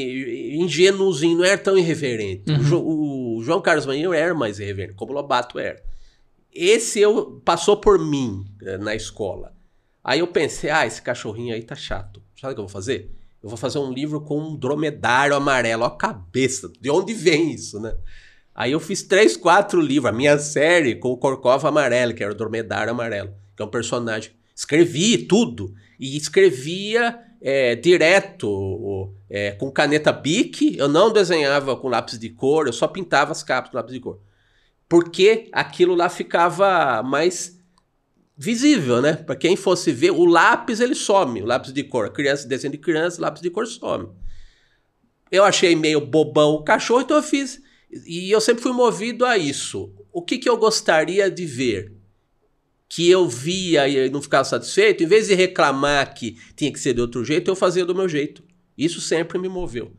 ingênuozinho, 0.52 1.38
não 1.38 1.44
era 1.44 1.58
tão 1.58 1.76
irreverente. 1.78 2.50
O, 2.50 2.58
Jo- 2.64 2.82
o 2.84 3.42
João 3.42 3.60
Carlos 3.60 3.86
Marinho 3.86 4.12
era 4.12 4.34
mais 4.34 4.58
irreverente, 4.58 4.94
como 4.94 5.12
o 5.12 5.14
Lobato 5.14 5.58
era. 5.58 5.82
Esse 6.52 7.00
eu 7.00 7.40
passou 7.44 7.76
por 7.76 7.98
mim 7.98 8.44
eh, 8.62 8.78
na 8.78 8.94
escola. 8.94 9.52
Aí 10.02 10.20
eu 10.20 10.26
pensei, 10.28 10.70
ah, 10.70 10.86
esse 10.86 11.00
cachorrinho 11.02 11.54
aí 11.54 11.62
tá 11.62 11.74
chato. 11.74 12.22
Sabe 12.40 12.52
o 12.52 12.54
que 12.56 12.60
eu 12.60 12.66
vou 12.66 12.72
fazer? 12.72 13.10
Eu 13.44 13.50
vou 13.50 13.58
fazer 13.58 13.78
um 13.78 13.92
livro 13.92 14.22
com 14.22 14.40
um 14.40 14.56
dromedário 14.56 15.36
amarelo. 15.36 15.82
Ó 15.82 15.86
a 15.86 15.96
cabeça, 15.98 16.72
de 16.80 16.90
onde 16.90 17.12
vem 17.12 17.52
isso, 17.52 17.78
né? 17.78 17.94
Aí 18.54 18.72
eu 18.72 18.80
fiz 18.80 19.02
três, 19.02 19.36
quatro 19.36 19.82
livros, 19.82 20.10
a 20.10 20.16
minha 20.16 20.38
série 20.38 20.94
com 20.94 21.10
o 21.10 21.16
Corcova 21.18 21.68
Amarelo, 21.68 22.14
que 22.14 22.24
era 22.24 22.32
o 22.32 22.34
dromedário 22.34 22.90
amarelo, 22.90 23.34
que 23.54 23.62
é 23.62 23.66
um 23.66 23.68
personagem. 23.68 24.30
Escrevi 24.56 25.18
tudo. 25.18 25.74
E 26.00 26.16
escrevia 26.16 27.18
é, 27.38 27.76
direto, 27.76 29.12
é, 29.28 29.50
com 29.50 29.70
caneta 29.70 30.10
Bic. 30.10 30.78
Eu 30.78 30.88
não 30.88 31.12
desenhava 31.12 31.76
com 31.76 31.88
lápis 31.88 32.18
de 32.18 32.30
cor, 32.30 32.66
eu 32.66 32.72
só 32.72 32.88
pintava 32.88 33.32
as 33.32 33.42
capas 33.42 33.70
com 33.70 33.76
lápis 33.76 33.92
de 33.92 34.00
cor. 34.00 34.20
Porque 34.88 35.50
aquilo 35.52 35.94
lá 35.94 36.08
ficava 36.08 37.02
mais 37.02 37.53
visível, 38.36 39.00
né? 39.00 39.14
Para 39.14 39.36
quem 39.36 39.56
fosse 39.56 39.92
ver, 39.92 40.10
o 40.10 40.24
lápis 40.24 40.80
ele 40.80 40.94
some, 40.94 41.42
o 41.42 41.46
lápis 41.46 41.72
de 41.72 41.84
cor. 41.84 42.10
Criança 42.10 42.48
desenho 42.48 42.72
de 42.72 42.78
criança, 42.78 43.20
lápis 43.20 43.42
de 43.42 43.50
cor 43.50 43.66
some. 43.66 44.08
Eu 45.30 45.44
achei 45.44 45.74
meio 45.74 46.00
bobão 46.00 46.54
o 46.54 46.62
cachorro, 46.62 47.02
então 47.02 47.16
eu 47.16 47.22
fiz. 47.22 47.60
E 48.06 48.30
eu 48.30 48.40
sempre 48.40 48.62
fui 48.62 48.72
movido 48.72 49.24
a 49.24 49.38
isso. 49.38 49.92
O 50.12 50.22
que, 50.22 50.38
que 50.38 50.48
eu 50.48 50.56
gostaria 50.56 51.30
de 51.30 51.46
ver? 51.46 51.92
Que 52.88 53.08
eu 53.10 53.28
via 53.28 53.88
e 53.88 54.10
não 54.10 54.22
ficava 54.22 54.44
satisfeito, 54.44 55.02
em 55.02 55.06
vez 55.06 55.28
de 55.28 55.34
reclamar 55.34 56.14
que 56.14 56.38
tinha 56.54 56.72
que 56.72 56.78
ser 56.78 56.94
de 56.94 57.00
outro 57.00 57.24
jeito, 57.24 57.50
eu 57.50 57.56
fazia 57.56 57.84
do 57.84 57.94
meu 57.94 58.08
jeito. 58.08 58.42
Isso 58.76 59.00
sempre 59.00 59.38
me 59.38 59.48
moveu. 59.48 59.92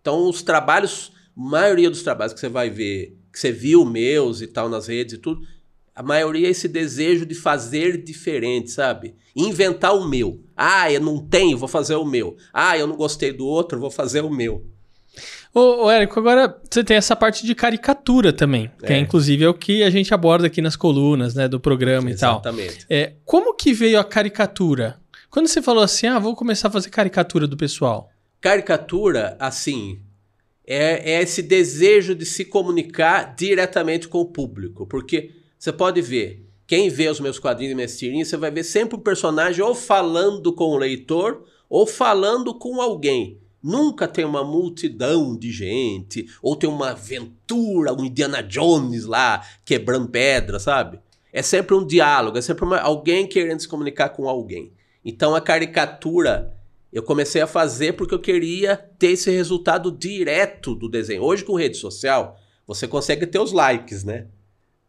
Então, 0.00 0.28
os 0.28 0.42
trabalhos, 0.42 1.12
maioria 1.34 1.90
dos 1.90 2.02
trabalhos 2.02 2.32
que 2.32 2.40
você 2.40 2.48
vai 2.48 2.70
ver, 2.70 3.16
que 3.32 3.38
você 3.38 3.52
viu 3.52 3.84
meus 3.84 4.40
e 4.40 4.46
tal 4.46 4.68
nas 4.68 4.88
redes 4.88 5.14
e 5.14 5.18
tudo, 5.18 5.46
a 5.94 6.02
maioria 6.02 6.46
é 6.46 6.50
esse 6.50 6.68
desejo 6.68 7.26
de 7.26 7.34
fazer 7.34 8.02
diferente, 8.02 8.70
sabe? 8.70 9.14
Inventar 9.36 9.94
o 9.94 10.08
meu. 10.08 10.40
Ah, 10.56 10.90
eu 10.90 11.00
não 11.00 11.18
tenho, 11.18 11.58
vou 11.58 11.68
fazer 11.68 11.96
o 11.96 12.04
meu. 12.04 12.36
Ah, 12.52 12.78
eu 12.78 12.86
não 12.86 12.96
gostei 12.96 13.32
do 13.32 13.46
outro, 13.46 13.78
vou 13.78 13.90
fazer 13.90 14.22
o 14.22 14.30
meu. 14.30 14.64
Ô, 15.54 15.84
ô, 15.84 15.90
Érico, 15.90 16.18
agora 16.18 16.58
você 16.70 16.82
tem 16.82 16.96
essa 16.96 17.14
parte 17.14 17.44
de 17.44 17.54
caricatura 17.54 18.32
também, 18.32 18.70
que 18.78 18.92
é. 18.92 18.96
É. 18.96 18.98
inclusive 18.98 19.44
é 19.44 19.48
o 19.48 19.54
que 19.54 19.82
a 19.82 19.90
gente 19.90 20.14
aborda 20.14 20.46
aqui 20.46 20.62
nas 20.62 20.76
colunas, 20.76 21.34
né, 21.34 21.46
do 21.46 21.60
programa 21.60 22.10
e 22.10 22.16
tal. 22.16 22.36
Exatamente. 22.36 22.86
É, 22.88 23.14
como 23.24 23.54
que 23.54 23.74
veio 23.74 24.00
a 24.00 24.04
caricatura? 24.04 24.98
Quando 25.28 25.46
você 25.46 25.60
falou 25.60 25.82
assim, 25.82 26.06
ah, 26.06 26.18
vou 26.18 26.34
começar 26.34 26.68
a 26.68 26.70
fazer 26.70 26.88
caricatura 26.88 27.46
do 27.46 27.56
pessoal. 27.56 28.08
Caricatura, 28.40 29.36
assim, 29.38 30.00
é, 30.66 31.12
é 31.12 31.22
esse 31.22 31.42
desejo 31.42 32.14
de 32.14 32.24
se 32.24 32.46
comunicar 32.46 33.34
diretamente 33.34 34.08
com 34.08 34.18
o 34.18 34.26
público. 34.26 34.86
Porque 34.86 35.41
você 35.62 35.72
pode 35.72 36.02
ver, 36.02 36.44
quem 36.66 36.88
vê 36.88 37.08
os 37.08 37.20
meus 37.20 37.38
quadrinhos 37.38 37.70
e 37.70 37.76
minhas 37.76 37.96
tirinhas, 37.96 38.26
você 38.26 38.36
vai 38.36 38.50
ver 38.50 38.64
sempre 38.64 38.96
o 38.96 39.00
personagem 39.00 39.62
ou 39.62 39.76
falando 39.76 40.52
com 40.52 40.64
o 40.64 40.76
leitor 40.76 41.44
ou 41.70 41.86
falando 41.86 42.52
com 42.52 42.82
alguém. 42.82 43.38
Nunca 43.62 44.08
tem 44.08 44.24
uma 44.24 44.42
multidão 44.42 45.38
de 45.38 45.52
gente, 45.52 46.26
ou 46.42 46.56
tem 46.56 46.68
uma 46.68 46.90
aventura, 46.90 47.92
um 47.92 48.04
Indiana 48.04 48.42
Jones 48.42 49.04
lá 49.04 49.40
quebrando 49.64 50.08
pedra, 50.08 50.58
sabe? 50.58 50.98
É 51.32 51.42
sempre 51.42 51.76
um 51.76 51.86
diálogo, 51.86 52.38
é 52.38 52.42
sempre 52.42 52.64
uma, 52.64 52.80
alguém 52.80 53.28
querendo 53.28 53.60
se 53.60 53.68
comunicar 53.68 54.08
com 54.08 54.28
alguém. 54.28 54.72
Então 55.04 55.32
a 55.32 55.40
caricatura 55.40 56.56
eu 56.92 57.04
comecei 57.04 57.40
a 57.40 57.46
fazer 57.46 57.92
porque 57.92 58.16
eu 58.16 58.18
queria 58.18 58.76
ter 58.98 59.12
esse 59.12 59.30
resultado 59.30 59.92
direto 59.92 60.74
do 60.74 60.88
desenho. 60.88 61.22
Hoje, 61.22 61.44
com 61.44 61.54
rede 61.54 61.76
social, 61.76 62.36
você 62.66 62.88
consegue 62.88 63.28
ter 63.28 63.38
os 63.38 63.52
likes, 63.52 64.02
né? 64.02 64.26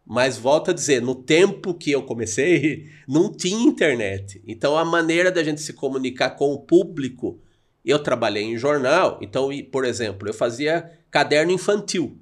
Mas 0.06 0.38
volto 0.38 0.72
a 0.72 0.74
dizer, 0.74 1.02
no 1.02 1.16
tempo 1.16 1.74
que 1.74 1.92
eu 1.92 2.04
comecei, 2.04 2.90
não 3.08 3.32
tinha 3.32 3.64
internet. 3.64 4.42
Então 4.46 4.78
a 4.78 4.84
maneira 4.84 5.32
da 5.32 5.44
gente 5.44 5.62
se 5.62 5.74
comunicar 5.74 6.32
com 6.32 6.54
o 6.54 6.60
público, 6.60 7.40
eu 7.86 8.00
trabalhei 8.00 8.44
em 8.44 8.58
jornal, 8.58 9.18
então, 9.22 9.50
por 9.72 9.86
exemplo, 9.86 10.28
eu 10.28 10.34
fazia 10.34 10.92
caderno 11.10 11.52
infantil. 11.52 12.18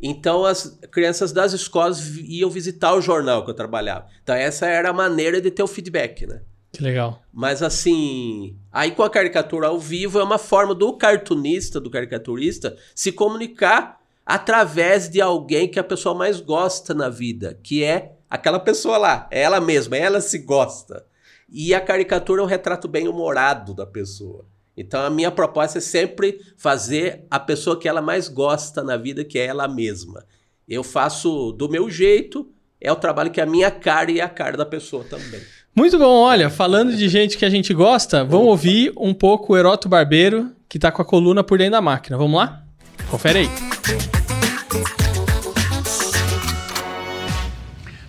Então 0.00 0.44
as 0.44 0.78
crianças 0.90 1.30
das 1.30 1.52
escolas 1.52 2.16
iam 2.16 2.50
visitar 2.50 2.94
o 2.94 3.00
jornal 3.00 3.44
que 3.44 3.50
eu 3.50 3.54
trabalhava. 3.54 4.08
Então 4.22 4.34
essa 4.34 4.66
era 4.66 4.90
a 4.90 4.92
maneira 4.92 5.40
de 5.40 5.50
ter 5.50 5.62
o 5.62 5.68
feedback, 5.68 6.26
né? 6.26 6.42
Que 6.72 6.82
legal. 6.82 7.22
Mas 7.32 7.62
assim, 7.62 8.56
aí 8.72 8.90
com 8.90 9.02
a 9.02 9.10
caricatura 9.10 9.68
ao 9.68 9.78
vivo 9.78 10.18
é 10.18 10.24
uma 10.24 10.38
forma 10.38 10.74
do 10.74 10.96
cartunista, 10.96 11.78
do 11.78 11.90
caricaturista, 11.90 12.76
se 12.94 13.12
comunicar 13.12 14.01
através 14.24 15.08
de 15.08 15.20
alguém 15.20 15.68
que 15.68 15.78
a 15.78 15.84
pessoa 15.84 16.14
mais 16.14 16.40
gosta 16.40 16.94
na 16.94 17.08
vida, 17.08 17.58
que 17.62 17.84
é 17.84 18.12
aquela 18.28 18.58
pessoa 18.58 18.96
lá, 18.96 19.28
é 19.30 19.42
ela 19.42 19.60
mesma, 19.60 19.96
ela 19.96 20.20
se 20.20 20.38
gosta. 20.38 21.04
E 21.48 21.74
a 21.74 21.80
caricatura 21.80 22.40
é 22.40 22.44
um 22.44 22.48
retrato 22.48 22.88
bem 22.88 23.08
humorado 23.08 23.74
da 23.74 23.84
pessoa. 23.84 24.46
Então 24.76 25.04
a 25.04 25.10
minha 25.10 25.30
proposta 25.30 25.78
é 25.78 25.80
sempre 25.82 26.40
fazer 26.56 27.26
a 27.30 27.38
pessoa 27.38 27.78
que 27.78 27.88
ela 27.88 28.00
mais 28.00 28.28
gosta 28.28 28.82
na 28.82 28.96
vida, 28.96 29.22
que 29.24 29.38
é 29.38 29.46
ela 29.46 29.68
mesma. 29.68 30.24
Eu 30.66 30.82
faço 30.82 31.52
do 31.52 31.68
meu 31.68 31.90
jeito, 31.90 32.48
é 32.80 32.90
o 32.90 32.96
trabalho 32.96 33.30
que 33.30 33.40
é 33.40 33.44
a 33.44 33.46
minha 33.46 33.70
cara 33.70 34.10
e 34.10 34.20
a 34.20 34.28
cara 34.28 34.56
da 34.56 34.64
pessoa 34.64 35.04
também. 35.04 35.40
Muito 35.74 35.98
bom, 35.98 36.22
olha, 36.22 36.50
falando 36.50 36.94
de 36.94 37.08
gente 37.08 37.36
que 37.36 37.44
a 37.44 37.50
gente 37.50 37.72
gosta, 37.72 38.24
vamos 38.24 38.48
ouvir 38.48 38.92
um 38.96 39.14
pouco 39.14 39.52
o 39.52 39.56
Heroto 39.56 39.88
Barbeiro, 39.88 40.50
que 40.68 40.78
tá 40.78 40.90
com 40.90 41.02
a 41.02 41.04
coluna 41.04 41.42
por 41.42 41.58
dentro 41.58 41.72
da 41.72 41.80
máquina. 41.80 42.16
Vamos 42.16 42.38
lá? 42.38 42.62
Confere 43.10 43.40
aí. 43.40 43.71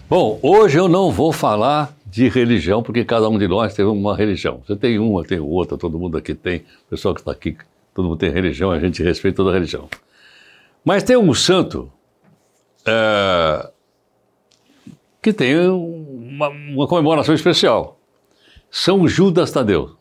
Bom, 0.09 0.39
hoje 0.43 0.77
eu 0.77 0.87
não 0.87 1.11
vou 1.11 1.31
falar 1.31 1.95
de 2.05 2.29
religião, 2.29 2.83
porque 2.83 3.03
cada 3.03 3.27
um 3.27 3.39
de 3.39 3.47
nós 3.47 3.73
tem 3.73 3.83
uma 3.83 4.15
religião. 4.15 4.61
Você 4.63 4.75
tem 4.75 4.99
uma, 4.99 5.23
tenho 5.23 5.47
outra, 5.47 5.75
todo 5.75 5.97
mundo 5.97 6.15
aqui 6.15 6.35
tem, 6.35 6.57
o 6.85 6.91
pessoal 6.91 7.15
que 7.15 7.21
está 7.21 7.31
aqui, 7.31 7.57
todo 7.95 8.09
mundo 8.09 8.19
tem 8.19 8.29
religião, 8.29 8.69
a 8.69 8.79
gente 8.79 9.01
respeita 9.01 9.37
toda 9.37 9.51
religião. 9.51 9.89
Mas 10.85 11.01
tem 11.01 11.17
um 11.17 11.33
santo 11.33 11.91
é, 12.85 13.71
que 15.19 15.33
tem 15.33 15.67
uma, 15.67 16.49
uma 16.49 16.87
comemoração 16.87 17.33
especial. 17.33 17.97
São 18.69 19.07
Judas 19.07 19.51
Tadeu. 19.51 19.95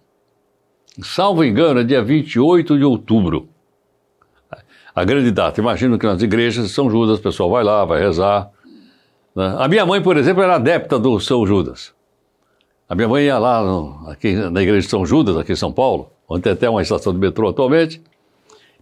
Salvo 1.02 1.42
engano, 1.42 1.80
é 1.80 1.84
dia 1.84 2.02
28 2.02 2.76
de 2.76 2.84
outubro. 2.84 3.48
A 4.94 5.04
grande 5.04 5.30
data. 5.30 5.60
Imagino 5.60 5.98
que 5.98 6.06
nas 6.06 6.22
igrejas 6.22 6.66
de 6.66 6.72
São 6.72 6.90
Judas 6.90 7.18
o 7.18 7.22
pessoal 7.22 7.50
vai 7.50 7.64
lá, 7.64 7.84
vai 7.84 8.00
rezar. 8.00 8.50
Né? 9.34 9.56
A 9.58 9.66
minha 9.68 9.86
mãe, 9.86 10.02
por 10.02 10.16
exemplo, 10.16 10.42
era 10.42 10.56
adepta 10.56 10.98
do 10.98 11.18
São 11.18 11.46
Judas. 11.46 11.94
A 12.88 12.94
minha 12.94 13.08
mãe 13.08 13.24
ia 13.24 13.38
lá 13.38 13.62
no, 13.62 14.10
aqui 14.10 14.34
na 14.34 14.62
igreja 14.62 14.82
de 14.82 14.90
São 14.90 15.06
Judas, 15.06 15.36
aqui 15.38 15.52
em 15.52 15.56
São 15.56 15.72
Paulo, 15.72 16.10
onde 16.28 16.42
tem 16.42 16.52
até 16.52 16.68
uma 16.68 16.82
estação 16.82 17.12
de 17.12 17.18
metrô 17.18 17.48
atualmente, 17.48 18.02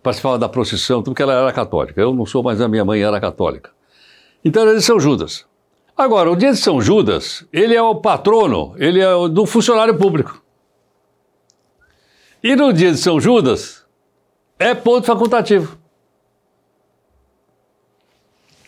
participava 0.03 0.37
da 0.37 0.49
procissão, 0.49 1.01
tudo 1.01 1.13
porque 1.13 1.23
ela 1.23 1.35
era 1.35 1.53
católica. 1.53 2.01
Eu 2.01 2.13
não 2.13 2.27
sou, 2.27 2.43
mas 2.43 2.61
a 2.61 2.67
minha 2.67 2.85
mãe 2.85 3.01
era 3.01 3.21
católica. 3.21 3.71
Então 4.45 4.63
era 4.63 4.75
de 4.75 4.83
São 4.83 4.99
Judas. 4.99 5.47
Agora, 5.97 6.31
o 6.31 6.35
dia 6.35 6.51
de 6.51 6.57
São 6.57 6.81
Judas, 6.81 7.47
ele 7.53 7.75
é 7.75 7.83
o 7.83 7.95
patrono, 7.95 8.75
ele 8.79 9.01
é 9.01 9.15
o 9.15 9.29
do 9.29 9.47
funcionário 9.47 9.97
público. 9.97 10.43
E 12.43 12.57
no 12.57 12.73
dia 12.73 12.91
de 12.91 12.97
São 12.97 13.21
Judas, 13.21 13.85
é 14.59 14.75
ponto 14.75 15.07
facultativo. 15.07 15.79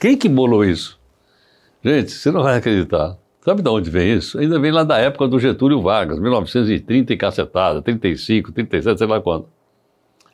Quem 0.03 0.17
que 0.17 0.29
bolou 0.29 0.65
isso? 0.65 0.99
Gente, 1.81 2.11
você 2.11 2.33
não 2.33 2.43
vai 2.43 2.57
acreditar. 2.57 3.17
Sabe 3.41 3.63
de 3.63 3.69
onde 3.69 3.89
vem 3.89 4.15
isso? 4.17 4.37
Ainda 4.37 4.59
vem 4.59 4.73
lá 4.73 4.83
da 4.83 4.99
época 4.99 5.29
do 5.29 5.39
Getúlio 5.39 5.81
Vargas, 5.81 6.19
1930 6.19 7.13
e 7.13 7.17
cacetada, 7.17 7.81
35, 7.81 8.51
37, 8.51 8.99
sei 8.99 9.07
lá 9.07 9.21
quando. 9.21 9.47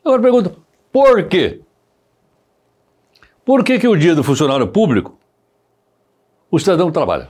Agora 0.02 0.22
pergunta, 0.22 0.54
por 0.90 1.22
quê? 1.24 1.60
Por 3.44 3.62
que, 3.62 3.78
que 3.78 3.86
o 3.86 3.94
dia 3.94 4.14
do 4.14 4.24
funcionário 4.24 4.68
público 4.68 5.18
o 6.50 6.58
cidadão 6.58 6.90
trabalha. 6.90 7.28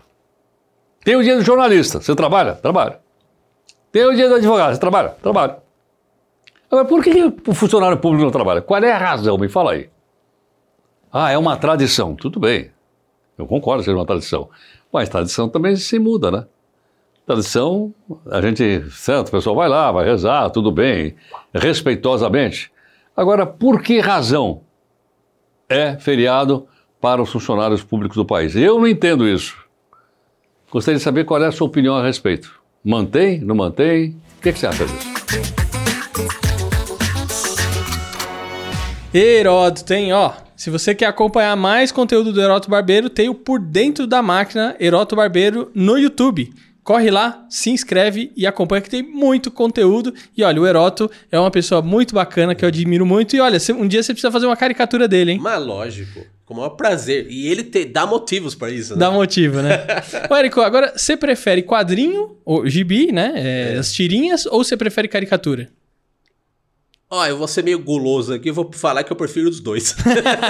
Tem 1.03 1.17
o 1.17 1.25
dia 1.25 1.35
do 1.35 1.43
jornalista, 1.43 2.01
você 2.01 2.15
trabalha? 2.15 2.55
Trabalha. 2.55 3.01
Tem 3.91 4.07
o 4.07 4.15
dia 4.15 4.29
do 4.29 4.37
advogado, 4.37 4.75
você 4.75 4.81
trabalha? 4.81 5.09
Trabalha. 5.09 5.57
Agora, 6.71 6.85
por 6.87 7.03
que 7.03 7.11
o 7.49 7.53
funcionário 7.53 7.99
público 7.99 8.23
não 8.23 8.31
trabalha? 8.31 8.63
Qual 8.63 8.81
é 8.81 8.93
a 8.93 8.99
razão? 8.99 9.37
Me 9.37 9.49
fala 9.49 9.73
aí. 9.73 9.91
Ah, 11.13 11.31
é 11.31 11.39
uma 11.39 11.57
tradição. 11.57 12.15
Tudo 12.15 12.39
bem. 12.39 12.71
Eu 13.37 13.47
concordo 13.47 13.81
que 13.81 13.87
seja 13.87 13.97
uma 13.97 14.07
tradição. 14.07 14.49
Mas 14.93 15.09
tradição 15.09 15.49
também 15.49 15.77
se 15.77 15.99
muda, 15.99 16.31
né? 16.31 16.47
Tradição, 17.27 17.95
a 18.31 18.41
gente, 18.41 18.91
certo, 18.91 19.29
o 19.29 19.33
pessoal 19.33 19.55
vai 19.55 19.69
lá, 19.69 19.93
vai 19.93 20.05
rezar, 20.05 20.49
tudo 20.51 20.73
bem, 20.73 21.15
respeitosamente. 21.53 22.73
Agora, 23.15 23.45
por 23.45 23.83
que 23.83 24.01
razão 24.01 24.63
é 25.69 25.97
feriado 25.99 26.67
para 27.01 27.23
os 27.23 27.31
funcionários 27.31 27.83
públicos 27.83 28.17
do 28.17 28.25
país. 28.25 28.57
Eu 28.57 28.79
não 28.79 28.89
entendo 28.89 29.29
isso. 29.29 29.57
Gostaria 30.71 30.99
de 30.99 31.05
saber 31.05 31.25
qual 31.25 31.43
é 31.43 31.47
a 31.47 31.53
sua 31.53 31.67
opinião 31.67 31.95
a 31.95 32.03
respeito. 32.03 32.61
Mantém? 32.85 33.39
Não 33.41 33.55
mantém? 33.55 34.17
O 34.39 34.43
que, 34.43 34.49
é 34.49 34.53
que 34.53 34.59
você 34.59 34.67
acha 34.67 34.85
disso? 34.87 35.09
Heródoto, 39.13 39.85
tem, 39.85 40.13
ó. 40.13 40.33
Se 40.59 40.71
você 40.71 40.93
quer 40.93 41.07
acompanhar 41.07 41.55
mais 41.55 41.93
conteúdo 41.93 42.33
do 42.33 42.43
Heródoto 42.43 42.69
Barbeiro, 42.69 43.09
tem 43.09 43.29
o 43.29 43.35
Por 43.35 43.61
Dentro 43.61 44.09
da 44.09 44.21
Máquina 44.21 44.75
Heródoto 44.81 45.15
Barbeiro 45.15 45.71
no 45.73 45.97
YouTube. 45.97 46.53
Corre 46.83 47.13
lá, 47.13 47.47
se 47.49 47.71
inscreve 47.71 48.33
e 48.37 48.45
acompanha 48.45 48.83
que 48.83 48.91
tem 48.91 49.01
muito 49.01 49.53
conteúdo. 49.53 50.13
E 50.37 50.43
olha, 50.43 50.61
o 50.61 50.67
Heroto 50.67 51.09
é 51.31 51.39
uma 51.39 51.53
pessoa 51.53 51.81
muito 51.81 52.13
bacana 52.13 52.57
que 52.57 52.65
eu 52.65 52.69
admiro 52.69 53.07
muito. 53.07 53.37
E 53.37 53.41
olha, 53.41 53.57
um 53.79 53.87
dia 53.87 54.03
você 54.03 54.13
precisa 54.13 54.33
fazer 54.33 54.47
uma 54.47 54.57
caricatura 54.57 55.07
dele, 55.07 55.31
hein? 55.31 55.39
Mas 55.41 55.65
lógico. 55.65 56.27
Com 56.45 56.55
o 56.55 56.57
maior 56.57 56.71
prazer. 56.71 57.29
E 57.31 57.47
ele 57.47 57.63
te, 57.63 57.85
dá 57.85 58.05
motivos 58.05 58.57
para 58.57 58.71
isso, 58.71 58.95
né? 58.95 58.99
Dá 58.99 59.13
motivo, 59.13 59.63
né? 59.63 59.87
Ô, 60.29 60.35
Érico, 60.35 60.61
agora 60.61 60.93
você 60.97 61.17
prefere 61.17 61.63
quadrinho, 61.63 62.37
ou 62.45 62.67
gibi, 62.67 63.13
né? 63.13 63.33
É, 63.37 63.75
é. 63.75 63.79
As 63.79 63.93
tirinhas, 63.93 64.45
ou 64.45 64.65
você 64.65 64.77
prefere 64.77 65.07
caricatura? 65.07 65.69
Ó, 67.11 67.25
eu 67.27 67.39
vou 67.39 67.49
ser 67.49 67.65
meio 67.65 67.79
guloso 67.79 68.35
aqui, 68.35 68.51
vou 68.51 68.71
falar 68.73 69.03
que 69.03 69.11
eu 69.11 69.17
prefiro 69.17 69.49
os 69.49 69.61
dois. 69.61 69.97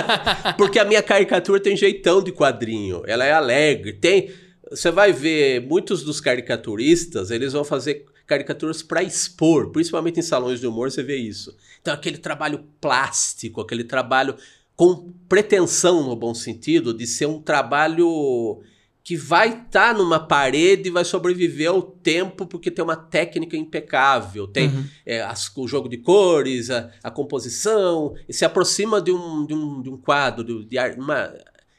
Porque 0.59 0.79
a 0.79 0.85
minha 0.85 1.03
caricatura 1.03 1.61
tem 1.61 1.77
jeitão 1.77 2.23
de 2.23 2.33
quadrinho. 2.33 3.03
Ela 3.07 3.25
é 3.25 3.33
alegre, 3.33 3.93
tem 3.93 4.31
você 4.71 4.91
vai 4.91 5.12
ver 5.12 5.62
muitos 5.62 6.03
dos 6.03 6.21
caricaturistas, 6.21 7.31
eles 7.31 7.53
vão 7.53 7.65
fazer 7.65 8.05
caricaturas 8.27 8.83
para 8.83 9.03
expor, 9.03 9.71
principalmente 9.71 10.21
em 10.21 10.23
salões 10.23 10.61
de 10.61 10.67
humor 10.67 10.91
você 10.91 11.03
vê 11.03 11.17
isso. 11.17 11.57
Então 11.81 11.95
aquele 11.95 12.19
trabalho 12.19 12.65
plástico, 12.81 13.62
aquele 13.62 13.85
trabalho 13.85 14.35
com 14.77 15.11
pretensão 15.29 16.07
no 16.07 16.15
bom 16.15 16.35
sentido 16.35 16.93
de 16.93 17.07
ser 17.07 17.27
um 17.27 17.41
trabalho 17.41 18.61
que 19.09 19.17
vai 19.17 19.49
estar 19.49 19.69
tá 19.71 19.95
numa 19.95 20.21
parede 20.21 20.91
e 20.91 20.93
vai 20.93 21.03
sobreviver 21.03 21.71
ao 21.71 21.81
tempo 21.81 22.45
porque 22.45 22.71
tem 22.71 22.85
uma 22.85 22.95
técnica 22.95 23.57
impecável, 23.57 24.47
tem 24.47 24.69
uhum. 24.69 24.85
é, 25.07 25.23
as, 25.23 25.50
o 25.57 25.67
jogo 25.67 25.88
de 25.88 25.97
cores, 25.97 26.69
a, 26.69 26.91
a, 27.03 27.11
composição, 27.11 28.15
e 28.29 28.35
se 28.35 28.45
aproxima 28.45 29.00
de 29.00 29.11
um, 29.11 29.47
de 29.47 29.55
um, 29.55 29.81
de 29.81 29.88
um 29.88 29.97
quadro, 29.97 30.45
de, 30.45 30.67
de 30.67 31.00
uma, 31.00 31.35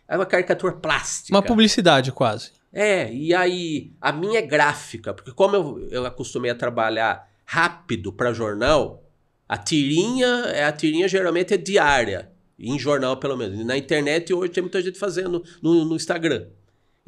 é 0.08 0.16
uma 0.16 0.26
caricatura 0.26 0.74
plástica. 0.74 1.38
Uma 1.38 1.44
publicidade 1.44 2.12
quase. 2.12 2.50
É, 2.74 3.14
e 3.14 3.32
aí 3.32 3.94
a 4.02 4.12
minha 4.12 4.40
é 4.40 4.42
gráfica, 4.42 5.14
porque 5.14 5.32
como 5.32 5.56
eu, 5.56 5.88
eu 5.92 6.06
acostumei 6.08 6.50
a 6.50 6.56
trabalhar 6.56 7.30
rápido 7.46 8.12
para 8.12 8.34
jornal, 8.34 9.04
a 9.48 9.56
tirinha, 9.56 10.46
é 10.48 10.64
a 10.64 10.72
tirinha 10.72 11.08
geralmente 11.08 11.54
é 11.54 11.58
diária, 11.58 12.32
em 12.58 12.80
jornal 12.80 13.18
pelo 13.18 13.38
menos. 13.38 13.64
Na 13.64 13.78
internet 13.78 14.34
hoje 14.34 14.52
tem 14.52 14.64
muita 14.64 14.82
gente 14.82 14.98
fazendo 14.98 15.44
no, 15.62 15.86
no 15.86 15.96
Instagram. 15.96 16.48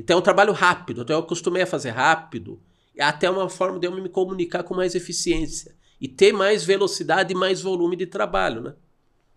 Então 0.02 0.18
é 0.18 0.20
um 0.20 0.24
trabalho 0.24 0.52
rápido, 0.52 1.04
então 1.04 1.16
eu 1.16 1.22
acostumei 1.22 1.62
a 1.62 1.68
fazer 1.68 1.92
rápido, 1.92 2.60
é 2.98 3.04
até 3.04 3.30
uma 3.30 3.48
forma 3.48 3.80
de 3.80 3.86
eu 3.86 3.92
me 3.92 4.10
comunicar 4.10 4.64
com 4.64 4.74
mais 4.74 4.96
eficiência. 4.96 5.76
e 6.00 6.08
ter 6.08 6.34
mais 6.34 6.64
velocidade 6.64 7.32
e 7.32 7.36
mais 7.36 7.62
volume 7.62 7.96
de 7.96 8.08
trabalho, 8.08 8.60
né? 8.60 8.74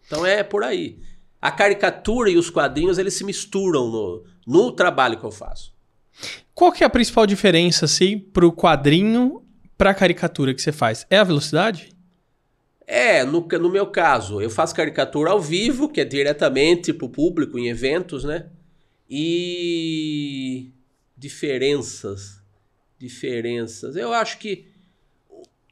Então 0.07 0.25
é 0.25 0.43
por 0.43 0.65
aí. 0.65 0.99
A 1.39 1.51
caricatura 1.51 2.31
e 2.31 2.39
os 2.39 2.49
quadrinhos, 2.49 2.97
eles 2.97 3.13
se 3.13 3.23
misturam 3.23 3.91
no, 3.91 4.25
no 4.47 4.73
trabalho 4.73 5.19
que 5.19 5.27
eu 5.27 5.31
faço. 5.31 5.75
Qual 6.55 6.73
que 6.73 6.83
é 6.83 6.87
a 6.87 6.91
principal 6.91 7.27
diferença, 7.27 7.85
assim, 7.85 8.19
pro 8.19 8.51
quadrinho 8.51 9.43
pra 9.77 9.93
caricatura 9.93 10.55
que 10.55 10.63
você 10.63 10.73
faz? 10.73 11.07
É 11.11 11.19
a 11.19 11.25
velocidade? 11.25 11.95
É, 12.87 13.25
no, 13.25 13.47
no 13.47 13.69
meu 13.69 13.89
caso, 13.89 14.41
eu 14.41 14.49
faço 14.49 14.75
caricatura 14.75 15.33
ao 15.33 15.41
vivo, 15.43 15.91
que 15.91 16.01
é 16.01 16.05
diretamente 16.07 16.95
pro 16.95 17.11
público 17.11 17.59
em 17.59 17.69
eventos, 17.69 18.25
né? 18.25 18.47
E 19.09 20.71
diferenças, 21.17 22.41
diferenças. 22.99 23.97
Eu 23.97 24.13
acho 24.13 24.39
que 24.39 24.67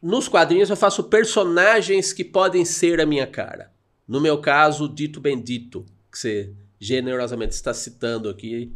nos 0.03 0.29
quadrinhos 0.29 0.71
eu 0.71 0.77
faço 0.77 1.05
personagens 1.05 2.13
que 2.13 2.25
podem 2.25 2.65
ser 2.65 3.01
a 3.01 3.07
minha 3.07 3.27
cara. 3.27 3.73
No 4.07 4.21
meu 4.21 4.39
caso, 4.39 4.89
Dito 4.89 5.21
Bendito, 5.21 5.87
que 6.11 6.19
você 6.19 6.53
generosamente 6.79 7.53
está 7.53 7.73
citando 7.73 8.29
aqui. 8.29 8.73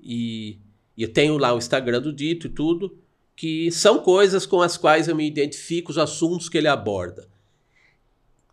E, 0.00 0.58
e 0.96 1.02
eu 1.02 1.12
tenho 1.12 1.36
lá 1.36 1.54
o 1.54 1.58
Instagram 1.58 2.00
do 2.00 2.12
Dito 2.12 2.46
e 2.46 2.50
tudo, 2.50 2.98
que 3.36 3.70
são 3.70 3.98
coisas 3.98 4.46
com 4.46 4.62
as 4.62 4.76
quais 4.76 5.08
eu 5.08 5.14
me 5.14 5.26
identifico, 5.26 5.90
os 5.90 5.98
assuntos 5.98 6.48
que 6.48 6.58
ele 6.58 6.68
aborda. 6.68 7.28